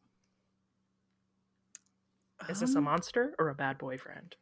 Is 2.49 2.59
this 2.59 2.75
a 2.75 2.79
Um, 2.79 2.85
monster 2.85 3.33
or 3.39 3.49
a 3.49 3.55
bad 3.55 3.77
boyfriend? 3.77 4.35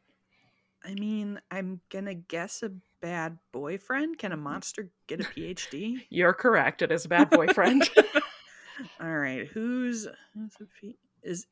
I 0.84 0.94
mean, 0.94 1.40
I'm 1.50 1.80
gonna 1.90 2.14
guess 2.14 2.62
a 2.62 2.72
bad 3.00 3.38
boyfriend. 3.52 4.18
Can 4.18 4.32
a 4.32 4.36
monster 4.36 4.90
get 5.06 5.20
a 5.20 5.24
PhD? 5.24 6.06
You're 6.10 6.34
correct. 6.34 6.82
It 6.82 6.90
is 6.90 7.04
a 7.04 7.08
bad 7.08 7.30
boyfriend. 7.30 7.88
All 9.02 9.16
right, 9.18 9.48
who's, 9.48 10.06
is 11.24 11.46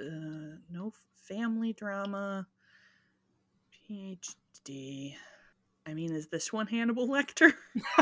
uh, 0.00 0.56
no 0.70 0.92
family 1.28 1.72
drama, 1.72 2.46
PhD. 3.90 5.14
I 5.84 5.94
mean, 5.94 6.12
is 6.12 6.28
this 6.28 6.52
one 6.52 6.68
Hannibal 6.68 7.08
Lecter? 7.08 7.52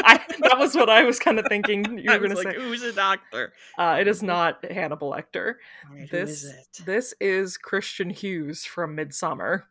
I, 0.00 0.18
that 0.40 0.58
was 0.58 0.74
what 0.74 0.88
I 0.88 1.02
was 1.04 1.18
kind 1.18 1.38
of 1.38 1.44
thinking 1.46 1.98
you 1.98 2.10
were 2.10 2.18
going 2.18 2.30
to 2.34 2.42
say. 2.42 2.54
who's 2.54 2.82
a 2.82 2.92
doctor? 2.92 3.52
Uh, 3.76 3.98
it 4.00 4.08
is 4.08 4.22
not 4.22 4.64
Hannibal 4.64 5.12
Lecter. 5.12 5.56
Right, 5.92 6.10
This 6.10 6.44
is 6.44 6.50
it? 6.50 6.66
this 6.86 7.14
is 7.20 7.58
Christian 7.58 8.08
Hughes 8.08 8.64
from 8.64 8.96
Midsommar, 8.96 9.64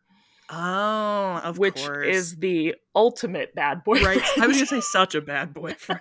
Oh, 0.50 1.40
of 1.42 1.56
course. 1.56 1.58
which 1.58 1.84
course. 1.84 2.06
is 2.16 2.36
the 2.36 2.76
ultimate 2.94 3.54
bad 3.56 3.82
boyfriend. 3.82 4.20
right. 4.20 4.38
I 4.40 4.46
was 4.46 4.56
gonna 4.56 4.66
say 4.66 4.80
such 4.80 5.16
a 5.16 5.20
bad 5.20 5.52
boyfriend. 5.52 6.00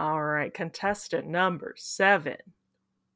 All 0.00 0.22
right, 0.22 0.52
contestant 0.54 1.26
number 1.26 1.74
seven. 1.76 2.38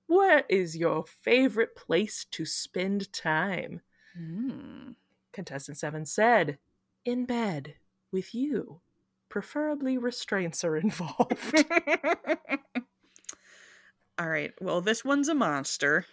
What 0.07 0.45
is 0.51 0.77
your 0.77 1.07
favorite 1.07 1.75
place 1.75 2.27
to 2.33 2.45
spend 2.45 3.11
time? 3.11 3.81
Hmm. 4.15 4.91
Contestant 5.33 5.79
seven 5.79 6.05
said, 6.05 6.59
"In 7.07 7.25
bed 7.25 7.77
with 8.13 8.35
you." 8.35 8.83
Preferably 9.31 9.97
restraints 9.97 10.63
are 10.63 10.77
involved. 10.87 11.65
All 14.19 14.29
right. 14.29 14.53
Well, 14.61 14.83
this 14.83 15.05
one's 15.07 15.29
a 15.29 15.35
monster. 15.35 16.05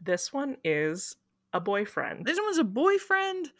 this 0.00 0.32
one 0.32 0.56
is 0.64 1.14
a 1.52 1.60
boyfriend. 1.60 2.24
This 2.24 2.38
one's 2.42 2.56
a 2.58 2.64
boyfriend. 2.64 3.50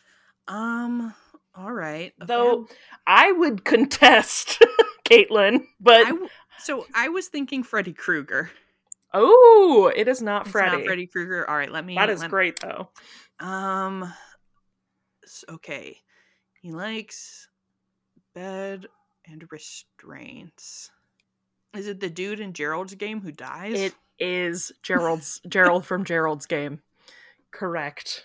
Um. 0.48 1.12
All 1.54 1.72
right. 1.72 2.14
a 2.20 2.26
Though 2.26 2.66
I 3.06 3.30
would 3.32 3.64
contest, 3.64 4.58
Caitlin, 5.10 5.66
but 5.80 6.06
I 6.06 6.10
w- 6.10 6.28
so 6.58 6.86
I 6.94 7.08
was 7.08 7.28
thinking 7.28 7.62
Freddy 7.62 7.92
Krueger. 7.92 8.50
oh, 9.14 9.90
it 9.94 10.08
is 10.08 10.20
not 10.22 10.42
It's 10.42 10.50
Freddy. 10.52 10.76
not 10.78 10.86
Freddy 10.86 11.06
Krueger. 11.06 11.48
All 11.48 11.56
right. 11.56 11.70
Let 11.70 11.84
me. 11.84 11.94
That 11.94 12.10
is 12.10 12.20
let- 12.22 12.30
great 12.30 12.60
though. 12.60 12.88
Um. 13.40 14.12
Okay. 15.48 15.98
He 16.62 16.72
likes 16.72 17.48
bed 18.34 18.86
and 19.26 19.44
restraints. 19.50 20.90
Is 21.76 21.86
it 21.88 22.00
the 22.00 22.08
dude 22.10 22.40
in 22.40 22.52
Gerald's 22.52 22.94
game 22.94 23.20
who 23.20 23.32
dies? 23.32 23.78
It 23.80 23.94
is 24.18 24.72
Gerald's 24.82 25.40
Gerald 25.48 25.84
from 25.84 26.04
Gerald's 26.04 26.46
game. 26.46 26.80
Correct. 27.50 28.24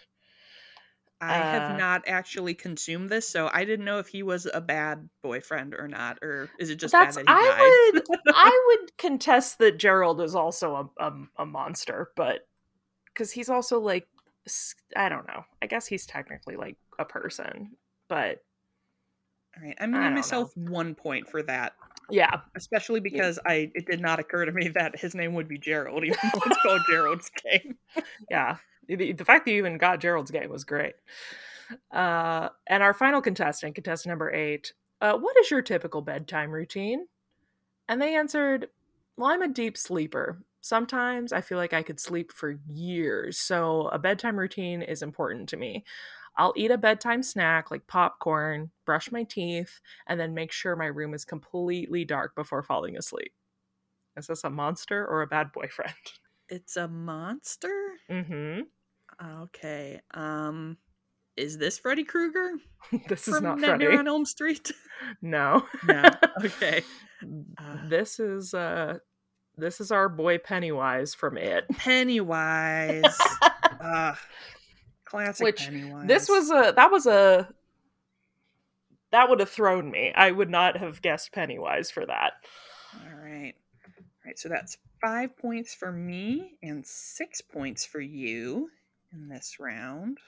I 1.22 1.38
uh, 1.38 1.44
have 1.44 1.78
not 1.78 2.04
actually 2.08 2.56
consumed 2.56 3.10
this, 3.10 3.28
so 3.30 3.50
I 3.54 3.64
didn't 3.64 3.86
know 3.86 4.00
if 4.00 4.08
he 4.08 4.24
was 4.24 4.48
a 4.52 4.60
bad 4.60 5.08
boyfriend 5.22 5.76
or 5.76 5.88
not, 5.88 6.18
or 6.24 6.50
is 6.60 6.72
it 6.72 6.78
just 6.78 6.92
That's 6.92 7.16
bad 7.16 7.28
that 7.28 7.32
he 7.32 7.48
died? 7.48 7.58
I 7.58 7.92
would 7.94 8.04
I 8.36 8.66
would 8.68 8.98
contest 8.98 9.60
that 9.60 9.78
Gerald 9.78 10.20
is 10.20 10.34
also 10.34 10.92
a 11.00 11.06
a, 11.06 11.14
a 11.38 11.46
monster, 11.46 12.10
but 12.16 12.48
because 13.06 13.32
he's 13.32 13.50
also 13.50 13.80
like 13.80 14.08
I 14.96 15.10
don't 15.10 15.28
know. 15.28 15.44
I 15.62 15.68
guess 15.68 15.86
he's 15.86 16.08
technically 16.08 16.56
like 16.56 16.78
a 16.98 17.06
person, 17.06 17.72
but 18.10 18.44
All 19.56 19.64
right, 19.64 19.78
I'm 19.80 19.94
I 19.94 20.00
giving 20.00 20.16
myself 20.16 20.52
one 20.58 20.96
point 20.96 21.30
for 21.30 21.44
that, 21.44 21.74
yeah, 22.10 22.42
especially 22.56 23.00
because 23.00 23.38
I 23.46 23.72
it 23.76 23.86
did 23.86 24.02
not 24.02 24.20
occur 24.20 24.46
to 24.46 24.52
me 24.52 24.70
that 24.70 25.00
his 25.00 25.14
name 25.14 25.36
would 25.36 25.48
be 25.48 25.60
Gerald, 25.60 26.04
even 26.06 26.18
though 26.34 26.42
it's 26.48 26.62
called 26.64 26.82
Gerald's 26.90 27.30
game. 27.44 27.78
yeah. 28.30 28.58
The, 28.88 29.14
the 29.14 29.26
fact 29.26 29.46
that 29.46 29.52
you 29.52 29.58
even 29.58 29.78
got 29.78 30.00
Gerald's 30.00 30.32
game 30.32 30.50
was 30.50 30.64
great. 30.64 30.96
Uh, 31.92 32.50
and 32.68 32.84
our 32.84 32.94
final 32.94 33.22
contestant, 33.22 33.76
contestant 33.76 34.12
number 34.12 34.32
eight, 34.32 34.74
uh, 35.00 35.14
what 35.14 35.38
is 35.38 35.50
your 35.50 35.62
typical 35.62 36.02
bedtime 36.02 36.52
routine? 36.52 37.08
And 37.88 38.02
they 38.02 38.16
answered, 38.16 38.70
Well, 39.18 39.30
I'm 39.32 39.42
a 39.42 39.48
deep 39.48 39.78
sleeper. 39.78 40.44
Sometimes 40.62 41.34
I 41.34 41.42
feel 41.42 41.58
like 41.58 41.74
I 41.74 41.82
could 41.84 42.00
sleep 42.00 42.32
for 42.32 42.60
years, 42.68 43.38
so 43.40 43.88
a 43.88 43.98
bedtime 43.98 44.38
routine 44.38 44.82
is 44.82 45.02
important 45.02 45.50
to 45.50 45.58
me. 45.58 45.84
I'll 46.38 46.54
eat 46.56 46.72
a 46.72 46.78
bedtime 46.78 47.24
snack 47.24 47.72
like 47.72 47.88
popcorn, 47.88 48.72
brush 48.86 49.12
my 49.12 49.24
teeth, 49.24 49.82
and 50.08 50.20
then 50.20 50.34
make 50.34 50.52
sure 50.52 50.76
my 50.76 50.86
room 50.86 51.14
is 51.14 51.26
completely 51.26 52.06
dark 52.06 52.36
before 52.36 52.64
falling 52.64 52.98
asleep. 52.98 53.34
Is 54.16 54.28
this 54.28 54.44
a 54.44 54.50
monster 54.50 55.06
or 55.06 55.22
a 55.22 55.28
bad 55.28 55.52
boyfriend? 55.52 55.94
It's 56.50 56.76
a 56.76 56.88
monster. 56.88 57.91
Mm 58.12 58.64
Okay. 59.24 60.02
Um, 60.14 60.78
is 61.38 61.58
this 61.58 61.78
Freddy 61.80 62.04
Krueger 62.04 62.52
this 63.08 63.28
is 63.28 63.42
not 63.42 63.60
Nightmare 63.60 63.78
Freddy. 63.92 63.98
on 63.98 64.08
Elm 64.08 64.26
Street? 64.26 64.72
No. 65.22 65.66
No. 65.88 66.04
Okay. 66.46 66.84
Uh. 67.60 67.78
this 67.88 68.20
is 68.20 68.52
uh 68.56 68.98
this 69.56 69.80
is 69.80 69.92
our 69.92 70.10
boy 70.10 70.40
Pennywise 70.40 71.14
from 71.14 71.38
It. 71.38 71.66
Pennywise. 71.70 73.04
uh, 73.80 74.16
classic 75.06 75.44
Which, 75.46 75.60
Pennywise. 75.66 76.08
This 76.08 76.28
was 76.28 76.50
a 76.50 76.74
that 76.76 76.90
was 76.92 77.06
a 77.06 77.48
that 79.12 79.30
would 79.30 79.40
have 79.40 79.50
thrown 79.50 79.92
me. 79.92 80.12
I 80.16 80.32
would 80.32 80.50
not 80.50 80.78
have 80.78 81.02
guessed 81.04 81.32
Pennywise 81.32 81.92
for 81.92 82.06
that. 82.08 82.34
All 82.96 83.16
right. 83.20 83.54
All 83.86 84.04
right. 84.26 84.40
So 84.40 84.50
that's 84.50 84.78
five 85.02 85.36
points 85.38 85.74
for 85.74 85.92
me 85.92 86.58
and 86.62 86.86
six 86.86 87.42
points 87.42 87.86
for 87.86 88.00
you 88.00 88.70
in 89.12 89.28
this 89.28 89.58
round. 89.60 90.20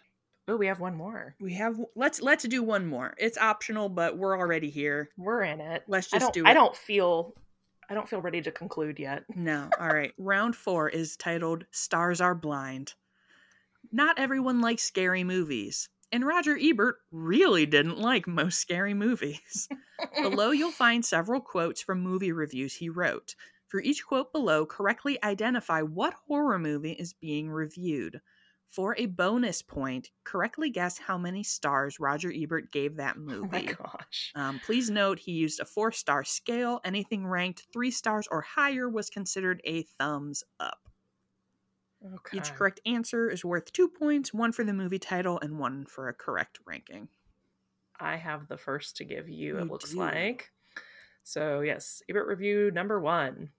Oh, 0.47 0.57
we 0.57 0.67
have 0.67 0.79
one 0.79 0.95
more. 0.95 1.35
We 1.39 1.53
have 1.53 1.79
let's 1.95 2.21
let's 2.21 2.43
do 2.43 2.63
one 2.63 2.85
more. 2.85 3.13
It's 3.17 3.37
optional, 3.37 3.87
but 3.87 4.17
we're 4.17 4.37
already 4.37 4.69
here. 4.69 5.09
We're 5.17 5.43
in 5.43 5.61
it. 5.61 5.83
Let's 5.87 6.09
just 6.09 6.33
do 6.33 6.41
it. 6.41 6.47
I 6.47 6.53
don't 6.53 6.75
feel 6.75 7.33
I 7.89 7.93
don't 7.93 8.09
feel 8.09 8.21
ready 8.21 8.41
to 8.41 8.51
conclude 8.51 8.99
yet. 8.99 9.23
No. 9.35 9.69
All 9.79 9.87
right. 9.87 10.13
Round 10.17 10.55
four 10.55 10.89
is 10.89 11.15
titled 11.15 11.65
Stars 11.71 12.19
Are 12.19 12.35
Blind. 12.35 12.93
Not 13.91 14.19
everyone 14.19 14.59
likes 14.59 14.83
scary 14.83 15.23
movies, 15.23 15.87
and 16.11 16.25
Roger 16.25 16.57
Ebert 16.59 16.97
really 17.11 17.65
didn't 17.65 17.99
like 17.99 18.27
most 18.27 18.59
scary 18.59 18.93
movies. 18.93 19.69
below, 20.21 20.51
you'll 20.51 20.71
find 20.71 21.05
several 21.05 21.39
quotes 21.39 21.81
from 21.81 22.01
movie 22.01 22.31
reviews 22.31 22.75
he 22.75 22.89
wrote. 22.89 23.35
For 23.73 23.81
each 23.81 24.05
quote 24.05 24.31
below, 24.31 24.67
correctly 24.67 25.17
identify 25.23 25.81
what 25.81 26.13
horror 26.27 26.59
movie 26.59 26.91
is 26.91 27.13
being 27.13 27.49
reviewed. 27.49 28.21
For 28.69 28.95
a 28.99 29.07
bonus 29.07 29.63
point, 29.63 30.11
correctly 30.23 30.69
guess 30.69 30.99
how 30.99 31.17
many 31.17 31.41
stars 31.41 31.99
Roger 31.99 32.31
Ebert 32.31 32.71
gave 32.71 32.97
that 32.97 33.17
movie. 33.17 33.39
Oh 33.43 33.49
my 33.49 33.63
gosh. 33.63 34.31
Um, 34.35 34.61
please 34.63 34.91
note 34.91 35.17
he 35.17 35.31
used 35.31 35.59
a 35.59 35.65
four 35.65 35.91
star 35.91 36.23
scale. 36.23 36.81
Anything 36.85 37.25
ranked 37.25 37.65
three 37.73 37.89
stars 37.89 38.27
or 38.29 38.41
higher 38.41 38.87
was 38.87 39.09
considered 39.09 39.59
a 39.63 39.81
thumbs 39.97 40.43
up. 40.59 40.87
Okay. 42.05 42.37
Each 42.37 42.53
correct 42.53 42.79
answer 42.85 43.27
is 43.27 43.43
worth 43.43 43.73
two 43.73 43.89
points 43.89 44.31
one 44.31 44.51
for 44.51 44.63
the 44.63 44.73
movie 44.73 44.99
title 44.99 45.39
and 45.39 45.57
one 45.57 45.87
for 45.87 46.09
a 46.09 46.13
correct 46.13 46.59
ranking. 46.67 47.07
I 47.99 48.17
have 48.17 48.47
the 48.47 48.57
first 48.57 48.97
to 48.97 49.03
give 49.03 49.29
you, 49.29 49.57
it 49.57 49.67
looks 49.67 49.93
do. 49.93 49.99
like. 49.99 50.51
So, 51.23 51.61
yes, 51.61 52.03
Ebert 52.07 52.27
review 52.27 52.69
number 52.69 52.99
one. 52.99 53.49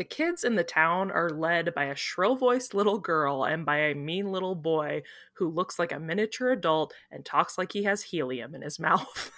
The 0.00 0.04
kids 0.04 0.44
in 0.44 0.54
the 0.54 0.64
town 0.64 1.10
are 1.10 1.28
led 1.28 1.74
by 1.74 1.84
a 1.84 1.94
shrill 1.94 2.34
voiced 2.34 2.72
little 2.72 2.98
girl 2.98 3.44
and 3.44 3.66
by 3.66 3.76
a 3.80 3.94
mean 3.94 4.32
little 4.32 4.54
boy 4.54 5.02
who 5.34 5.50
looks 5.50 5.78
like 5.78 5.92
a 5.92 6.00
miniature 6.00 6.52
adult 6.52 6.94
and 7.10 7.22
talks 7.22 7.58
like 7.58 7.70
he 7.70 7.82
has 7.82 8.02
helium 8.02 8.54
in 8.54 8.62
his 8.62 8.78
mouth. 8.80 9.30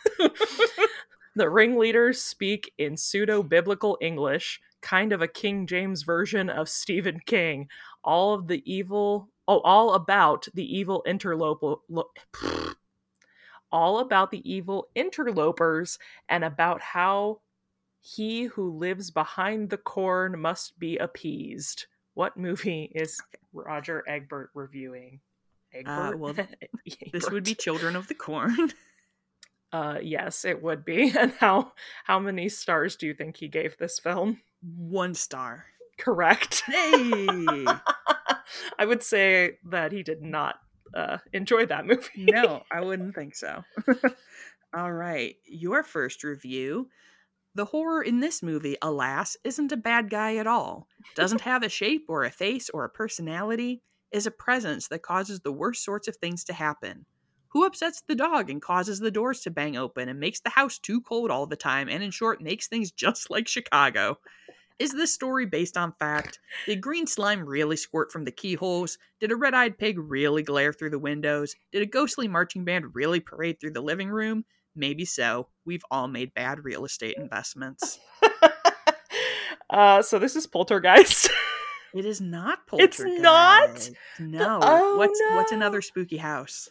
the 1.35 1.51
ringleaders 1.51 2.23
speak 2.23 2.73
in 2.79 2.97
pseudo 2.97 3.43
biblical 3.43 3.99
English, 4.01 4.61
kind 4.81 5.13
of 5.13 5.21
a 5.21 5.27
King 5.27 5.67
James 5.67 6.05
version 6.05 6.49
of 6.49 6.69
Stephen 6.69 7.19
King. 7.27 7.67
All 8.05 8.33
of 8.33 8.47
the 8.47 8.63
evil, 8.65 9.31
oh, 9.49 9.63
all 9.63 9.95
about 9.95 10.47
the 10.55 10.79
evil 10.79 11.03
interloper. 11.05 11.75
Lo- 11.89 12.13
all 13.73 13.99
about 13.99 14.31
the 14.31 14.49
evil 14.49 14.91
interlopers 14.95 15.99
and 16.29 16.45
about 16.45 16.81
how 16.81 17.41
he 18.03 18.45
who 18.45 18.77
lives 18.77 19.11
behind 19.13 19.71
the 19.71 19.79
corn 19.79 20.39
must 20.41 20.79
be 20.79 20.99
appeased. 20.99 21.87
What 22.15 22.37
movie 22.37 22.91
is 22.95 23.19
Roger 23.53 24.03
Egbert 24.09 24.51
reviewing? 24.55 25.21
Egbert? 25.73 26.19
well, 26.19 26.35
This 27.13 27.31
would 27.31 27.45
be 27.45 27.55
Children 27.55 27.97
of 27.97 28.09
the 28.09 28.15
Corn. 28.15 28.71
Uh, 29.75 29.99
yes, 30.03 30.45
it 30.45 30.63
would 30.63 30.85
be. 30.85 31.11
And 31.19 31.33
how 31.41 31.73
how 32.05 32.19
many 32.19 32.51
stars 32.51 32.95
do 32.95 33.07
you 33.07 33.15
think 33.15 33.39
he 33.39 33.49
gave 33.49 33.79
this 33.79 33.99
film? 33.99 34.43
One 34.61 35.15
star. 35.15 35.65
Correct. 35.99 36.61
Hey! 36.67 37.65
I 38.79 38.85
would 38.85 39.03
say 39.03 39.53
that 39.71 39.93
he 39.93 40.03
did 40.03 40.21
not 40.21 40.57
uh, 40.95 41.17
enjoy 41.33 41.65
that 41.65 41.87
movie. 41.87 42.11
no, 42.17 42.65
I 42.71 42.83
wouldn't 42.83 43.15
think 43.15 43.35
so. 43.35 43.65
All 44.75 44.93
right, 44.93 45.37
your 45.47 45.83
first 45.83 46.23
review. 46.23 46.91
The 47.55 47.67
horror 47.67 48.03
in 48.03 48.21
this 48.21 48.43
movie, 48.43 48.77
alas, 48.81 49.37
isn't 49.45 49.73
a 49.73 49.77
bad 49.77 50.09
guy 50.09 50.37
at 50.37 50.47
all. 50.47 50.89
Doesn't 51.15 51.41
have 51.43 51.63
a 51.63 51.69
shape 51.69 52.07
or 52.09 52.25
a 52.25 52.31
face 52.31 52.71
or 52.71 52.85
a 52.85 52.91
personality, 52.91 53.83
is 54.11 54.27
a 54.27 54.31
presence 54.31 54.89
that 54.89 55.03
causes 55.03 55.41
the 55.41 55.53
worst 55.53 55.85
sorts 55.85 56.09
of 56.09 56.17
things 56.17 56.45
to 56.45 56.55
happen. 56.55 57.05
Who 57.49 57.67
upsets 57.67 58.03
the 58.09 58.15
dog 58.15 58.49
and 58.49 58.63
causes 58.63 59.01
the 59.01 59.11
doors 59.11 59.41
to 59.41 59.51
bang 59.51 59.77
open 59.77 60.09
and 60.09 60.19
makes 60.19 60.41
the 60.41 60.49
house 60.49 60.79
too 60.79 61.03
cold 61.03 61.31
all 61.31 61.47
the 61.47 61.57
time 61.57 61.91
and, 61.91 62.03
in 62.03 62.11
short, 62.11 62.41
makes 62.41 62.69
things 62.69 62.91
just 62.91 63.29
like 63.31 63.47
Chicago? 63.49 64.19
Is 64.79 64.93
this 64.93 65.13
story 65.13 65.45
based 65.45 65.77
on 65.77 65.93
fact? 65.93 66.41
Did 66.65 66.81
green 66.81 67.07
slime 67.07 67.45
really 67.45 67.77
squirt 67.77 68.11
from 68.11 68.25
the 68.25 68.33
keyholes? 68.33 68.97
Did 69.21 69.31
a 69.31 69.37
red 69.37 69.53
eyed 69.53 69.77
pig 69.77 69.99
really 69.99 70.43
glare 70.43 70.73
through 70.73 70.91
the 70.91 70.99
windows? 70.99 71.55
Did 71.71 71.83
a 71.83 71.87
ghostly 71.87 72.29
marching 72.29 72.65
band 72.65 72.95
really 72.95 73.21
parade 73.21 73.61
through 73.61 73.73
the 73.73 73.83
living 73.83 74.09
room? 74.09 74.47
Maybe 74.75 75.05
so. 75.05 75.49
We've 75.65 75.85
all 75.91 76.09
made 76.09 76.35
bad 76.35 76.65
real 76.65 76.85
estate 76.85 77.17
investments. 77.19 77.99
uh, 79.71 80.03
so 80.03 80.19
this 80.19 80.37
is 80.37 80.47
Poltergeist. 80.47 81.31
It 81.95 82.05
is 82.07 82.21
not 82.21 82.67
Poltergeist. 82.67 83.01
It's 83.01 83.21
not? 83.21 83.91
No. 84.19 84.59
Oh, 84.63 84.97
what's 84.97 85.21
what's 85.35 85.53
another 85.53 85.83
spooky 85.83 86.17
house? 86.17 86.69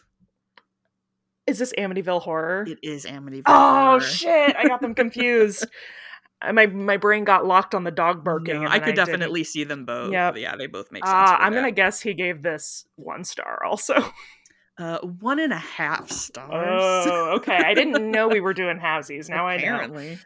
is 1.46 1.58
this 1.58 1.72
Amityville 1.76 2.22
Horror? 2.22 2.64
It 2.68 2.78
is 2.82 3.04
Amityville. 3.04 3.42
Oh 3.46 3.82
Horror. 3.82 4.00
shit! 4.00 4.56
I 4.56 4.66
got 4.66 4.80
them 4.80 4.94
confused. 4.94 5.66
Uh, 6.44 6.52
my 6.52 6.66
my 6.66 6.96
brain 6.96 7.22
got 7.22 7.46
locked 7.46 7.72
on 7.72 7.84
the 7.84 7.92
dog 7.92 8.24
barking. 8.24 8.64
No, 8.64 8.68
I 8.68 8.80
could 8.80 8.96
didn't. 8.96 9.06
definitely 9.06 9.44
see 9.44 9.62
them 9.62 9.84
both. 9.84 10.12
Yep. 10.12 10.38
Yeah, 10.38 10.56
they 10.56 10.66
both 10.66 10.90
make 10.90 11.06
sense. 11.06 11.14
Uh, 11.14 11.36
I'm 11.38 11.52
gonna 11.54 11.70
guess 11.70 12.00
he 12.00 12.14
gave 12.14 12.42
this 12.42 12.84
one 12.96 13.22
star. 13.22 13.62
Also. 13.64 13.94
Uh, 14.78 14.98
one 14.98 15.38
and 15.38 15.52
a 15.52 15.58
half 15.58 16.10
stars. 16.10 17.06
Oh, 17.06 17.34
okay. 17.36 17.56
I 17.56 17.74
didn't 17.74 18.10
know 18.10 18.28
we 18.28 18.40
were 18.40 18.54
doing 18.54 18.78
halvesies. 18.78 19.28
Now 19.28 19.46
I 19.46 19.56
know. 19.56 19.62
Apparently, 19.62 20.18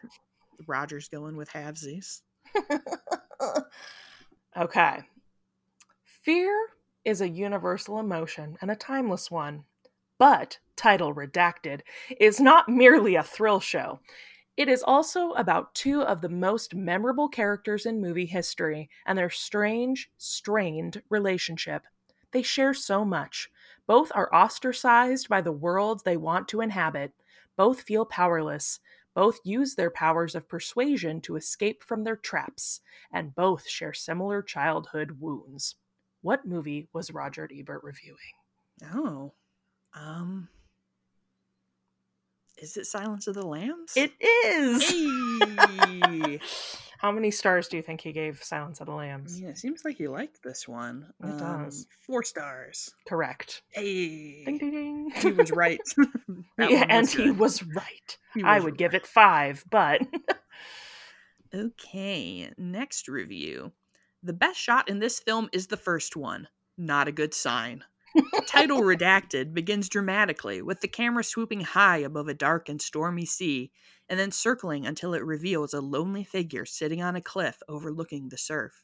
Roger's 0.65 1.07
going 1.07 1.35
with 1.35 1.49
halvesies. 1.49 2.21
okay. 4.57 4.99
Fear 6.23 6.67
is 7.05 7.21
a 7.21 7.29
universal 7.29 7.99
emotion 7.99 8.57
and 8.61 8.71
a 8.71 8.75
timeless 8.75 9.29
one. 9.29 9.65
But, 10.17 10.57
title 10.75 11.13
redacted, 11.13 11.81
is 12.19 12.39
not 12.39 12.67
merely 12.67 13.15
a 13.15 13.23
thrill 13.23 13.59
show. 13.59 13.99
It 14.55 14.67
is 14.67 14.81
also 14.81 15.33
about 15.33 15.75
two 15.75 16.01
of 16.01 16.21
the 16.21 16.29
most 16.29 16.73
memorable 16.73 17.29
characters 17.29 17.85
in 17.85 18.01
movie 18.01 18.25
history 18.25 18.89
and 19.05 19.15
their 19.15 19.29
strange, 19.29 20.09
strained 20.17 21.03
relationship. 21.09 21.83
They 22.31 22.41
share 22.41 22.73
so 22.73 23.05
much. 23.05 23.51
Both 23.87 24.11
are 24.13 24.33
ostracized 24.33 25.29
by 25.29 25.41
the 25.41 25.51
worlds 25.51 26.03
they 26.03 26.17
want 26.17 26.47
to 26.49 26.61
inhabit. 26.61 27.13
Both 27.55 27.81
feel 27.81 28.05
powerless. 28.05 28.79
Both 29.15 29.39
use 29.43 29.75
their 29.75 29.89
powers 29.89 30.35
of 30.35 30.47
persuasion 30.47 31.21
to 31.21 31.37
escape 31.37 31.83
from 31.83 32.03
their 32.03 32.17
traps. 32.17 32.81
And 33.11 33.33
both 33.33 33.67
share 33.67 33.93
similar 33.93 34.41
childhood 34.43 35.19
wounds. 35.19 35.75
What 36.21 36.45
movie 36.45 36.89
was 36.93 37.11
Roger 37.11 37.49
Ebert 37.51 37.83
reviewing? 37.83 38.17
Oh, 38.93 39.33
um, 39.93 40.49
is 42.57 42.75
it 42.75 42.85
Silence 42.85 43.27
of 43.27 43.35
the 43.35 43.45
Lambs? 43.45 43.93
It 43.95 44.11
is! 44.19 44.89
Hey! 44.89 46.39
How 46.99 47.11
many 47.11 47.31
stars 47.31 47.67
do 47.67 47.77
you 47.77 47.83
think 47.83 48.01
he 48.01 48.11
gave 48.11 48.43
Silence 48.43 48.79
of 48.81 48.87
the 48.87 48.93
Lambs? 48.93 49.39
yeah, 49.39 49.49
it 49.49 49.57
seems 49.57 49.83
like 49.85 49.97
he 49.97 50.07
liked 50.07 50.41
this 50.43 50.67
one. 50.67 51.11
Um, 51.23 51.29
It 51.31 51.37
does. 51.39 51.87
Four 52.05 52.23
stars. 52.23 52.89
Correct. 53.07 53.61
Hey, 53.69 54.43
Ding 54.45 54.57
ding 54.57 54.71
ding. 54.71 55.11
he 55.15 55.31
was 55.31 55.51
right. 55.51 55.79
Yeah, 56.59 56.85
and 56.89 57.01
was 57.05 57.13
he 57.13 57.31
was 57.31 57.63
right. 57.63 58.17
He 58.33 58.43
I 58.43 58.55
was 58.55 58.65
would 58.65 58.77
give 58.77 58.93
it 58.95 59.05
five, 59.05 59.63
but 59.69 60.01
Okay, 61.55 62.51
next 62.57 63.07
review. 63.07 63.71
The 64.23 64.33
best 64.33 64.59
shot 64.59 64.89
in 64.89 64.99
this 64.99 65.19
film 65.19 65.49
is 65.53 65.67
the 65.67 65.77
first 65.77 66.15
one. 66.15 66.47
Not 66.77 67.07
a 67.07 67.11
good 67.13 67.33
sign. 67.33 67.83
Title 68.47 68.81
redacted 68.81 69.53
begins 69.53 69.87
dramatically 69.89 70.61
with 70.61 70.81
the 70.81 70.87
camera 70.87 71.23
swooping 71.23 71.61
high 71.61 71.97
above 71.99 72.27
a 72.27 72.33
dark 72.33 72.67
and 72.67 72.81
stormy 72.81 73.25
sea 73.25 73.71
and 74.09 74.19
then 74.19 74.31
circling 74.31 74.85
until 74.85 75.13
it 75.13 75.23
reveals 75.23 75.73
a 75.73 75.81
lonely 75.81 76.23
figure 76.23 76.65
sitting 76.65 77.01
on 77.01 77.15
a 77.15 77.21
cliff 77.21 77.61
overlooking 77.67 78.29
the 78.29 78.37
surf. 78.37 78.83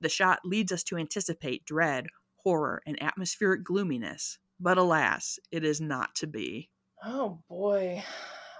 The 0.00 0.08
shot 0.08 0.40
leads 0.44 0.72
us 0.72 0.82
to 0.84 0.96
anticipate 0.96 1.64
dread, 1.64 2.06
horror, 2.36 2.82
and 2.86 3.02
atmospheric 3.02 3.64
gloominess, 3.64 4.38
but 4.60 4.78
alas, 4.78 5.38
it 5.50 5.64
is 5.64 5.80
not 5.80 6.14
to 6.16 6.26
be. 6.26 6.70
oh 7.04 7.40
boy, 7.48 8.02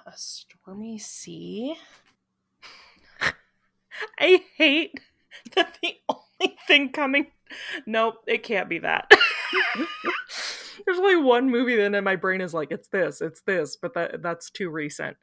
a 0.07 0.13
stormy 0.17 0.99
sea. 0.99 1.77
I 4.19 4.43
hate 4.57 5.01
that 5.55 5.79
the 5.83 5.95
only 6.09 6.57
thing 6.67 6.91
coming. 6.91 7.29
Nope, 7.87 8.17
it 8.27 8.43
can't 8.43 8.69
be 8.69 8.79
that. 8.81 9.11
There's 10.85 10.99
only 10.99 11.17
one 11.17 11.51
movie 11.51 11.77
then, 11.77 11.95
and 11.95 12.05
my 12.05 12.17
brain 12.17 12.41
is 12.41 12.55
like, 12.55 12.71
it's 12.71 12.89
this, 12.89 13.21
it's 13.21 13.41
this, 13.43 13.77
but 13.77 13.95
that 13.95 14.23
that's 14.23 14.51
too 14.51 14.71
recent. 14.71 15.17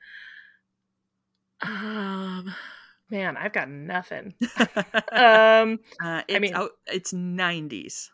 Um, 1.62 2.54
man, 3.10 3.38
I've 3.38 3.54
got 3.54 3.70
nothing. 3.70 4.34
Um, 5.12 5.80
Uh, 6.04 6.22
it's 6.28 6.40
mean- 6.42 6.54
out, 6.56 6.72
it's 6.88 7.14
90s. 7.14 8.10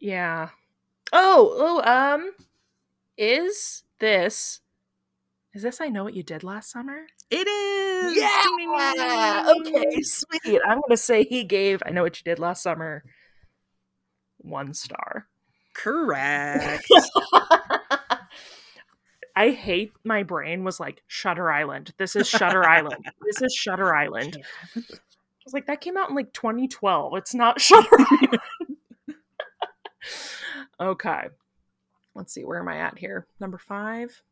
yeah. 0.00 0.50
Oh, 1.12 1.54
oh, 1.84 2.14
um, 2.14 2.32
is 3.16 3.84
this? 4.00 4.60
Is 5.54 5.62
this 5.62 5.80
I 5.80 5.88
know 5.88 6.04
what 6.04 6.14
you 6.14 6.22
did 6.22 6.42
last 6.44 6.70
summer? 6.70 7.06
It 7.30 7.46
is. 7.48 8.14
Ding. 8.14 9.72
Okay, 9.74 10.02
sweet. 10.02 10.60
I'm 10.66 10.80
gonna 10.82 10.96
say 10.96 11.24
he 11.24 11.44
gave 11.44 11.82
I 11.86 11.90
know 11.90 12.02
what 12.02 12.18
you 12.18 12.24
did 12.24 12.38
last 12.38 12.62
summer 12.62 13.04
one 14.38 14.74
star. 14.74 15.26
Correct. 15.74 16.84
I 19.36 19.50
hate 19.50 19.92
my 20.02 20.22
brain 20.22 20.64
was 20.64 20.80
like 20.80 21.02
Shutter 21.06 21.52
Island. 21.52 21.92
This 21.98 22.16
is 22.16 22.26
Shutter 22.26 22.64
Island. 22.64 23.04
This 23.26 23.42
is 23.42 23.54
Shutter 23.54 23.94
Island. 23.94 24.38
I 24.74 24.80
was 25.44 25.52
like, 25.52 25.66
that 25.66 25.82
came 25.82 25.98
out 25.98 26.08
in 26.08 26.16
like 26.16 26.32
2012. 26.32 27.12
It's 27.16 27.34
not 27.34 27.60
Shutter 27.60 27.98
Island. 27.98 28.40
okay. 30.80 31.22
Let's 32.14 32.32
see, 32.32 32.44
where 32.44 32.60
am 32.60 32.68
I 32.68 32.78
at 32.78 32.98
here? 32.98 33.26
Number 33.38 33.58
five. 33.58 34.22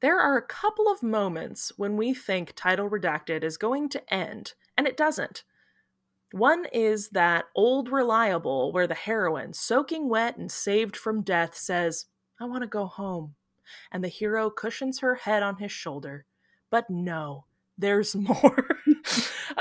There 0.00 0.20
are 0.20 0.36
a 0.36 0.46
couple 0.46 0.88
of 0.88 1.02
moments 1.02 1.72
when 1.76 1.96
we 1.96 2.14
think 2.14 2.52
Title 2.54 2.88
Redacted 2.88 3.42
is 3.42 3.56
going 3.56 3.88
to 3.88 4.14
end, 4.14 4.54
and 4.76 4.86
it 4.86 4.96
doesn't. 4.96 5.42
One 6.30 6.66
is 6.72 7.08
that 7.10 7.46
old 7.56 7.88
reliable 7.88 8.72
where 8.72 8.86
the 8.86 8.94
heroine, 8.94 9.52
soaking 9.52 10.08
wet 10.08 10.36
and 10.36 10.52
saved 10.52 10.96
from 10.96 11.22
death, 11.22 11.56
says, 11.56 12.06
I 12.40 12.44
want 12.44 12.62
to 12.62 12.68
go 12.68 12.86
home. 12.86 13.34
And 13.90 14.02
the 14.02 14.08
hero 14.08 14.50
cushions 14.50 15.00
her 15.00 15.14
head 15.16 15.42
on 15.42 15.56
his 15.56 15.72
shoulder. 15.72 16.26
But 16.70 16.90
no, 16.90 17.46
there's 17.78 18.14
more. 18.14 18.78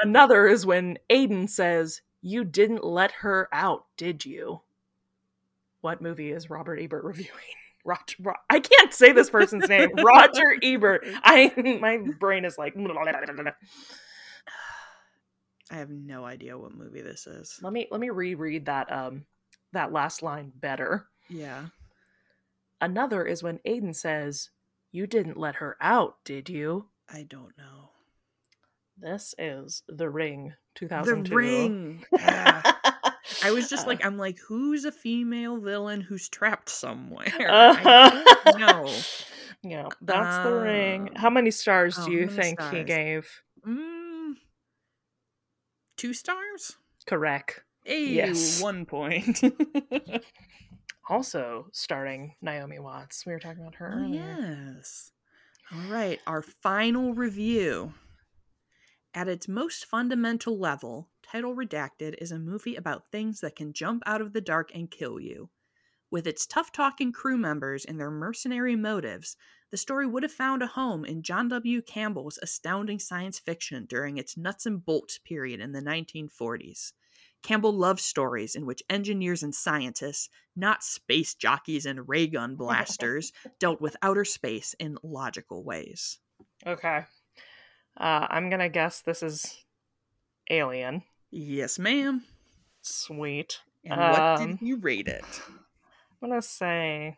Another 0.02 0.48
is 0.48 0.66
when 0.66 0.98
Aidan 1.10 1.48
says, 1.48 2.02
You 2.22 2.44
didn't 2.44 2.84
let 2.84 3.12
her 3.22 3.50
out, 3.52 3.86
did 3.98 4.26
you? 4.26 4.62
What 5.82 6.02
movie 6.02 6.32
is 6.32 6.50
Robert 6.50 6.80
Ebert 6.80 7.04
reviewing? 7.06 7.30
Roger, 7.86 8.16
Ro- 8.22 8.34
I 8.50 8.62
can't 8.62 8.94
say 8.94 9.12
this 9.12 9.30
person's 9.30 9.68
name. 9.68 9.92
Roger 9.96 10.56
Ebert. 10.64 11.06
I 11.24 11.52
my 11.82 11.98
brain 11.98 12.46
is 12.46 12.58
like. 12.58 12.76
I 15.72 15.76
have 15.76 15.90
no 15.90 16.24
idea 16.24 16.58
what 16.58 16.74
movie 16.74 17.02
this 17.02 17.28
is. 17.28 17.60
Let 17.62 17.74
me 17.74 17.88
let 17.92 18.00
me 18.00 18.10
reread 18.10 18.68
that 18.68 18.92
um 18.92 19.26
that 19.74 19.92
last 19.92 20.22
line 20.22 20.52
better. 20.56 21.08
Yeah. 21.30 21.66
Another 22.82 23.26
is 23.26 23.44
when 23.44 23.60
Aidan 23.66 23.94
says, 23.94 24.50
"You 24.92 25.08
didn't 25.08 25.38
let 25.38 25.56
her 25.56 25.78
out, 25.82 26.18
did 26.26 26.50
you?" 26.50 26.88
I 27.10 27.24
don't 27.24 27.58
know. 27.58 27.90
This 28.98 29.34
is 29.38 29.84
The 29.88 30.10
Ring, 30.10 30.54
2002. 30.76 31.30
The 31.30 31.36
Ring. 31.36 32.06
Yeah. 32.12 32.62
I 33.44 33.52
was 33.52 33.70
just 33.70 33.88
like, 33.88 34.06
I'm 34.06 34.18
like, 34.18 34.38
who's 34.48 34.86
a 34.86 34.92
female 34.92 35.58
villain 35.58 36.02
who's 36.02 36.30
trapped 36.30 36.70
somewhere? 36.70 37.26
Don't 37.38 38.60
know. 38.60 38.92
Yeah, 39.66 39.88
that's 40.02 40.44
The 40.46 40.52
Ring. 40.54 41.10
How 41.16 41.28
Um, 41.28 41.36
many 41.36 41.50
stars 41.50 41.96
oh, 41.98 42.06
do 42.06 42.12
you 42.12 42.28
how 42.28 42.36
think 42.36 42.62
he 42.64 42.84
gave? 42.84 43.30
Mm, 43.66 44.34
two 45.96 46.14
stars? 46.14 46.76
Correct. 47.08 47.64
Yes. 47.86 48.62
one 48.62 48.86
point. 48.86 49.42
Also 51.08 51.70
starring 51.72 52.36
Naomi 52.42 52.78
Watts. 52.80 53.26
We 53.26 53.32
were 53.32 53.40
talking 53.40 53.62
about 53.62 53.76
her 53.76 53.88
Oh, 53.90 54.02
earlier. 54.04 54.42
yes. 54.82 55.12
All 55.72 55.82
right, 55.84 56.20
our 56.28 56.42
final 56.42 57.14
review. 57.14 57.94
At 59.14 59.28
its 59.28 59.48
most 59.48 59.86
fundamental 59.86 60.58
level, 60.58 61.10
Title 61.22 61.56
Redacted 61.56 62.16
is 62.20 62.32
a 62.32 62.40
movie 62.40 62.76
about 62.76 63.12
things 63.12 63.40
that 63.42 63.56
can 63.56 63.74
jump 63.74 64.04
out 64.06 64.22
of 64.22 64.34
the 64.34 64.42
dark 64.42 64.72
and 64.76 64.92
kill 64.92 65.20
you. 65.20 65.50
With 66.12 66.28
its 66.28 66.46
tough 66.46 66.72
talking 66.72 67.12
crew 67.12 67.38
members 67.38 67.86
and 67.86 68.00
their 68.00 68.12
mercenary 68.12 68.76
motives, 68.76 69.36
the 69.72 69.78
story 69.78 70.06
would 70.08 70.24
have 70.24 70.32
found 70.32 70.62
a 70.64 70.68
home 70.68 71.06
in 71.06 71.24
John 71.24 71.48
W. 71.50 71.82
Campbell's 71.82 72.40
astounding 72.42 73.00
science 73.00 73.40
fiction 73.40 73.86
during 73.86 74.18
its 74.18 74.38
nuts 74.38 74.66
and 74.66 74.84
bolts 74.86 75.18
period 75.20 75.60
in 75.60 75.72
the 75.72 75.82
1940s. 75.82 76.94
Campbell 77.44 77.74
loved 77.74 78.00
stories 78.00 78.56
in 78.56 78.66
which 78.66 78.82
engineers 78.90 79.44
and 79.44 79.54
scientists, 79.54 80.30
not 80.56 80.84
space 80.84 81.34
jockeys 81.36 81.86
and 81.86 82.08
ray 82.08 82.26
gun 82.28 82.56
blasters, 82.56 83.32
dealt 83.60 83.82
with 83.82 83.96
outer 84.02 84.26
space 84.26 84.74
in 84.80 84.98
logical 85.04 85.64
ways. 85.64 86.20
Okay. 86.66 87.06
Uh, 88.00 88.28
I'm 88.30 88.50
gonna 88.50 88.70
guess 88.70 89.02
this 89.02 89.22
is 89.22 89.64
Alien. 90.50 91.04
Yes, 91.30 91.78
ma'am. 91.78 92.24
Sweet. 92.82 93.60
And 93.86 94.00
what 94.00 94.22
Um, 94.42 94.52
did 94.56 94.62
you 94.62 94.78
rate 94.78 95.08
it? 95.08 95.26
I'm 96.22 96.30
gonna 96.30 96.42
say. 96.42 97.18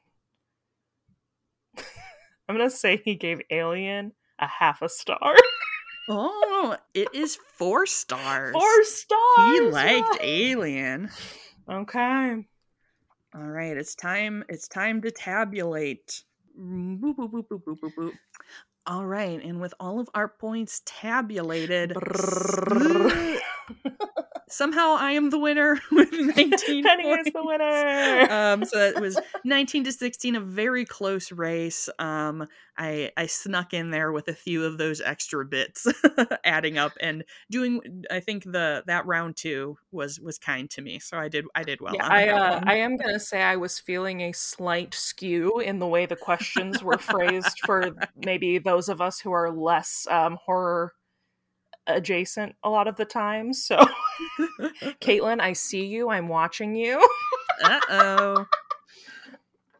I'm 1.77 2.55
gonna 2.55 2.69
say 2.69 2.97
he 2.97 3.15
gave 3.15 3.41
Alien 3.49 4.13
a 4.39 4.47
half 4.47 4.81
a 4.81 4.89
star. 4.89 5.35
Oh, 6.09 6.77
it 6.93 7.07
is 7.13 7.37
four 7.57 7.85
stars. 7.85 8.53
Four 8.53 8.83
stars. 8.83 9.53
He 9.53 9.61
liked. 9.61 10.17
Alien. 10.21 11.09
Okay. 11.69 12.45
All 13.33 13.49
right, 13.49 13.75
it's 13.75 13.95
time. 13.95 14.43
It's 14.47 14.67
time 14.67 15.01
to 15.01 15.11
tabulate. 15.11 16.23
Mm, 16.59 16.99
boop, 16.99 17.15
boop, 17.15 17.31
boop, 17.31 17.47
boop, 17.47 17.63
boop, 17.63 17.79
boop, 17.79 17.91
boop. 17.97 18.11
All 18.87 19.05
right, 19.05 19.43
and 19.43 19.59
with 19.59 19.73
all 19.79 19.99
of 19.99 20.07
our 20.13 20.27
points 20.27 20.83
tabulated. 20.85 21.93
Somehow 24.55 24.95
I 24.97 25.11
am 25.11 25.29
the 25.29 25.39
winner 25.39 25.79
with 25.91 26.11
19 26.13 26.83
Penny 26.83 27.03
points. 27.03 27.27
is 27.27 27.33
the 27.33 27.43
winner. 27.43 28.27
um, 28.31 28.65
so 28.65 28.79
it 28.79 28.99
was 28.99 29.19
19 29.43 29.83
to 29.85 29.91
16, 29.91 30.35
a 30.35 30.39
very 30.39 30.85
close 30.85 31.31
race. 31.31 31.89
Um, 31.99 32.47
I 32.77 33.11
I 33.15 33.27
snuck 33.27 33.73
in 33.73 33.91
there 33.91 34.11
with 34.11 34.27
a 34.27 34.33
few 34.33 34.63
of 34.65 34.77
those 34.77 34.99
extra 35.01 35.45
bits, 35.45 35.87
adding 36.43 36.77
up 36.77 36.91
and 36.99 37.23
doing. 37.49 38.03
I 38.11 38.19
think 38.19 38.43
the 38.43 38.83
that 38.87 39.05
round 39.05 39.37
two 39.37 39.77
was 39.91 40.19
was 40.19 40.37
kind 40.37 40.69
to 40.71 40.81
me, 40.81 40.99
so 40.99 41.17
I 41.17 41.29
did 41.29 41.45
I 41.55 41.63
did 41.63 41.79
well. 41.79 41.95
yeah, 41.95 42.05
on 42.05 42.11
I 42.11 42.27
uh. 42.29 42.61
I 42.65 42.75
am 42.75 42.97
gonna 42.97 43.19
say 43.19 43.41
I 43.41 43.55
was 43.55 43.79
feeling 43.79 44.21
a 44.21 44.33
slight 44.33 44.93
skew 44.93 45.59
in 45.59 45.79
the 45.79 45.87
way 45.87 46.05
the 46.05 46.17
questions 46.17 46.83
were 46.83 46.97
phrased 46.97 47.59
for 47.65 47.91
maybe 48.17 48.57
those 48.57 48.89
of 48.89 48.99
us 48.99 49.19
who 49.19 49.31
are 49.31 49.51
less 49.51 50.05
um, 50.09 50.37
horror 50.43 50.93
adjacent 51.87 52.55
a 52.63 52.69
lot 52.69 52.87
of 52.87 52.95
the 52.95 53.05
time. 53.05 53.53
So, 53.53 53.77
Caitlin, 55.01 55.39
I 55.39 55.53
see 55.53 55.85
you. 55.85 56.09
I'm 56.09 56.27
watching 56.27 56.75
you. 56.75 57.05
uh 57.63 57.79
oh. 57.89 58.45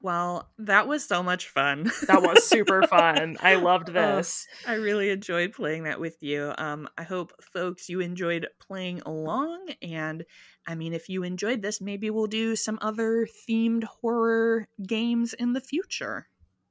Well, 0.02 0.52
that 0.60 0.88
was 0.88 1.04
so 1.04 1.24
much 1.24 1.48
fun. 1.48 1.90
That 2.08 2.22
was 2.22 2.44
super 2.48 2.84
fun. 2.86 3.38
I 3.42 3.56
loved 3.56 3.90
Oh, 3.90 3.94
this. 3.94 4.46
I 4.68 4.76
really 4.76 5.10
enjoyed 5.10 5.54
playing 5.54 5.86
that 5.86 6.00
with 6.00 6.22
you. 6.22 6.54
Um, 6.60 6.88
I 6.96 7.02
hope, 7.02 7.32
folks, 7.42 7.90
you 7.90 8.02
enjoyed 8.02 8.46
playing 8.60 9.02
along. 9.08 9.70
And 9.82 10.24
I 10.68 10.76
mean, 10.76 10.94
if 10.94 11.10
you 11.10 11.24
enjoyed 11.24 11.64
this, 11.64 11.82
maybe 11.82 12.12
we'll 12.12 12.28
do 12.28 12.56
some 12.56 12.78
other 12.84 13.28
themed 13.50 13.84
horror 13.86 14.68
games 14.86 15.34
in 15.34 15.54
the 15.54 15.62
future. 15.62 16.28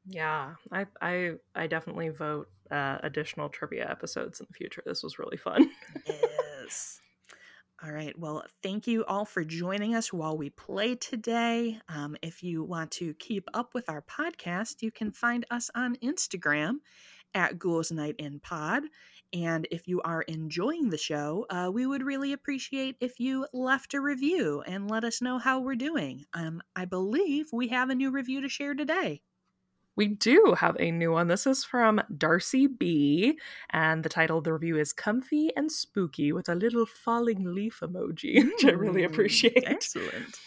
Yeah, 0.06 0.54
I 0.70 0.86
I 1.00 1.32
I 1.56 1.66
definitely 1.66 2.10
vote 2.10 2.48
uh, 2.70 2.98
additional 3.02 3.48
trivia 3.48 3.88
episodes 3.90 4.40
in 4.40 4.46
the 4.48 4.54
future. 4.54 4.82
This 4.84 5.02
was 5.02 5.18
really 5.18 5.36
fun. 5.36 5.70
Yes. 6.06 7.00
All 7.84 7.92
right. 7.92 8.18
Well, 8.18 8.44
thank 8.62 8.86
you 8.86 9.04
all 9.04 9.26
for 9.26 9.44
joining 9.44 9.94
us 9.94 10.12
while 10.12 10.38
we 10.38 10.48
play 10.48 10.94
today. 10.94 11.78
Um, 11.88 12.16
if 12.22 12.42
you 12.42 12.64
want 12.64 12.90
to 12.92 13.12
keep 13.14 13.46
up 13.52 13.74
with 13.74 13.90
our 13.90 14.02
podcast, 14.02 14.80
you 14.80 14.90
can 14.90 15.10
find 15.10 15.44
us 15.50 15.70
on 15.74 15.96
Instagram 15.96 16.76
at 17.34 17.58
Ghouls 17.58 17.90
Night 17.90 18.14
in 18.18 18.40
Pod. 18.40 18.84
And 19.34 19.66
if 19.70 19.88
you 19.88 20.00
are 20.02 20.22
enjoying 20.22 20.88
the 20.88 20.96
show, 20.96 21.44
uh, 21.50 21.68
we 21.72 21.86
would 21.86 22.04
really 22.04 22.32
appreciate 22.32 22.96
if 23.00 23.18
you 23.18 23.46
left 23.52 23.92
a 23.92 24.00
review 24.00 24.62
and 24.66 24.88
let 24.88 25.04
us 25.04 25.20
know 25.20 25.38
how 25.38 25.60
we're 25.60 25.74
doing. 25.74 26.24
Um, 26.32 26.62
I 26.76 26.84
believe 26.84 27.48
we 27.52 27.68
have 27.68 27.90
a 27.90 27.94
new 27.94 28.10
review 28.10 28.40
to 28.42 28.48
share 28.48 28.74
today. 28.74 29.20
We 29.96 30.08
do 30.08 30.54
have 30.58 30.76
a 30.80 30.90
new 30.90 31.12
one. 31.12 31.28
This 31.28 31.46
is 31.46 31.64
from 31.64 32.00
Darcy 32.16 32.66
B, 32.66 33.38
and 33.70 34.02
the 34.04 34.08
title 34.08 34.38
of 34.38 34.44
the 34.44 34.52
review 34.52 34.76
is 34.78 34.92
"Comfy 34.92 35.50
and 35.56 35.70
Spooky" 35.70 36.32
with 36.32 36.48
a 36.48 36.54
little 36.54 36.86
falling 36.86 37.44
leaf 37.54 37.80
emoji, 37.80 38.44
which 38.46 38.64
I 38.64 38.70
really 38.70 39.02
Mm, 39.02 39.06
appreciate. 39.06 39.64
Excellent. 39.64 40.40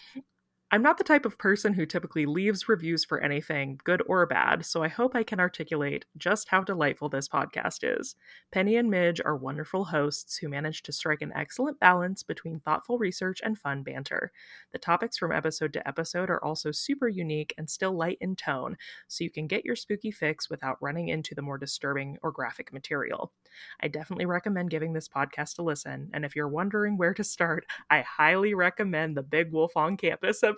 I'm 0.69 0.81
not 0.81 0.97
the 0.97 1.05
type 1.05 1.25
of 1.25 1.37
person 1.37 1.73
who 1.73 1.85
typically 1.85 2.25
leaves 2.25 2.67
reviews 2.67 3.05
for 3.05 3.21
anything, 3.21 3.79
good 3.85 4.03
or 4.05 4.25
bad, 4.25 4.65
so 4.65 4.83
I 4.83 4.89
hope 4.89 5.15
I 5.15 5.23
can 5.23 5.39
articulate 5.39 6.03
just 6.17 6.49
how 6.49 6.61
delightful 6.61 7.07
this 7.07 7.29
podcast 7.29 7.83
is. 7.83 8.15
Penny 8.51 8.75
and 8.75 8.89
Midge 8.89 9.21
are 9.23 9.37
wonderful 9.37 9.85
hosts 9.85 10.35
who 10.35 10.49
manage 10.49 10.83
to 10.83 10.91
strike 10.91 11.21
an 11.21 11.31
excellent 11.33 11.79
balance 11.79 12.21
between 12.21 12.59
thoughtful 12.59 12.97
research 12.97 13.39
and 13.45 13.57
fun 13.57 13.81
banter. 13.81 14.29
The 14.73 14.77
topics 14.77 15.17
from 15.17 15.31
episode 15.31 15.71
to 15.71 15.87
episode 15.87 16.29
are 16.29 16.43
also 16.43 16.73
super 16.73 17.07
unique 17.07 17.53
and 17.57 17.69
still 17.69 17.93
light 17.93 18.17
in 18.19 18.35
tone, 18.35 18.75
so 19.07 19.23
you 19.23 19.29
can 19.29 19.47
get 19.47 19.63
your 19.63 19.77
spooky 19.77 20.11
fix 20.11 20.49
without 20.49 20.81
running 20.81 21.07
into 21.07 21.33
the 21.33 21.41
more 21.41 21.57
disturbing 21.57 22.17
or 22.23 22.31
graphic 22.33 22.73
material. 22.73 23.31
I 23.79 23.87
definitely 23.87 24.25
recommend 24.25 24.69
giving 24.69 24.91
this 24.91 25.07
podcast 25.07 25.59
a 25.59 25.61
listen, 25.61 26.09
and 26.13 26.25
if 26.25 26.35
you're 26.35 26.49
wondering 26.49 26.97
where 26.97 27.13
to 27.13 27.23
start, 27.23 27.65
I 27.89 28.01
highly 28.01 28.53
recommend 28.53 29.15
the 29.15 29.23
Big 29.23 29.53
Wolf 29.53 29.77
on 29.77 29.95
Campus 29.95 30.43
episode. 30.43 30.56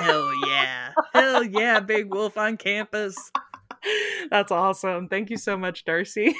Hell 0.00 0.32
yeah. 0.46 0.92
Hell 1.12 1.44
yeah, 1.44 1.80
Big 1.80 2.12
Wolf 2.12 2.36
on 2.36 2.56
campus. 2.56 3.30
That's 4.30 4.52
awesome. 4.52 5.08
Thank 5.08 5.30
you 5.30 5.36
so 5.38 5.56
much, 5.56 5.84
Darcy. 5.84 6.34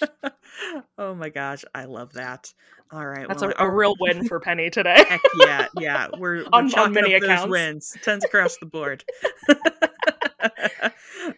oh 0.98 1.14
my 1.14 1.28
gosh, 1.28 1.64
I 1.74 1.84
love 1.84 2.14
that. 2.14 2.52
All 2.92 3.06
right, 3.06 3.28
That's 3.28 3.42
well, 3.42 3.52
a, 3.56 3.66
a 3.66 3.70
real 3.70 3.94
win 4.00 4.26
for 4.26 4.40
Penny 4.40 4.68
today. 4.68 5.04
Heck 5.08 5.20
yeah, 5.46 5.68
yeah. 5.78 6.08
We're, 6.18 6.38
we're 6.38 6.48
On- 6.52 6.74
on 6.74 6.92
many 6.92 7.14
accounts. 7.14 7.48
wins, 7.48 7.96
tens 8.02 8.24
across 8.24 8.56
the 8.56 8.66
board. 8.66 9.04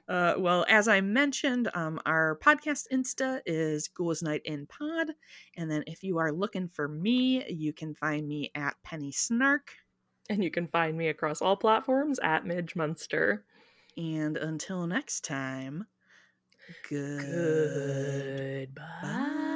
uh, 0.09 0.35
well, 0.39 0.65
as 0.67 0.89
I 0.89 1.03
mentioned, 1.03 1.69
um, 1.75 2.01
our 2.07 2.39
podcast 2.43 2.87
Insta 2.91 3.41
is 3.45 3.89
Ghouls 3.89 4.23
Night 4.23 4.41
in 4.47 4.67
Pod. 4.67 5.11
And 5.59 5.71
then 5.71 5.85
if 5.87 6.03
you 6.03 6.17
are 6.19 6.33
looking 6.33 6.69
for 6.69 6.89
me, 6.89 7.45
you 7.53 7.75
can 7.75 7.95
find 7.95 8.27
me 8.27 8.51
at 8.55 8.77
Penny 8.83 9.13
Snark. 9.13 9.75
And 10.33 10.43
you 10.43 10.51
can 10.51 10.67
find 10.67 10.97
me 10.97 11.09
across 11.09 11.43
all 11.43 11.57
platforms 11.57 12.19
at 12.21 12.47
Midge 12.47 12.75
Munster. 12.75 13.45
And 13.99 14.39
until 14.39 14.87
next 14.87 15.25
time, 15.27 15.87
good- 16.89 18.71
goodbye. 18.75 19.03
Bye. 19.03 19.49